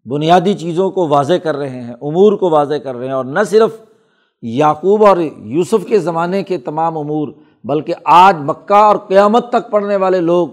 [0.06, 3.38] بنیادی چیزوں کو واضح کر رہے ہیں، امور کو واضح کر رہے ہیں اور نہ
[3.50, 3.70] صرف
[4.42, 7.28] یعقوب اور یوسف کے زمانے کے تمام امور،
[7.64, 10.48] بلکہ آج مکہ اور قیامت تک پڑھنے والے لوگ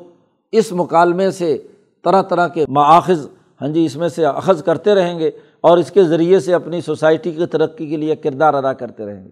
[0.52, 1.58] اس مکالمے سے
[2.04, 3.28] طرح طرح کے ماخذ
[3.62, 6.82] ہاں جی اس میں سے اخذ کرتے رہیں گے اور اس کے ذریعے سے اپنی
[6.82, 9.32] سوسائٹی کی ترقی کے لیے کردار ادا کرتے رہیں گے۔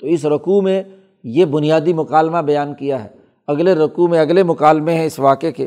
[0.00, 0.82] تو اس رقوع میں
[1.24, 3.08] یہ بنیادی مکالمہ بیان کیا ہے۔
[3.46, 5.66] اگلے رقوع میں اگلے مکالمے ہیں اس واقعے کے۔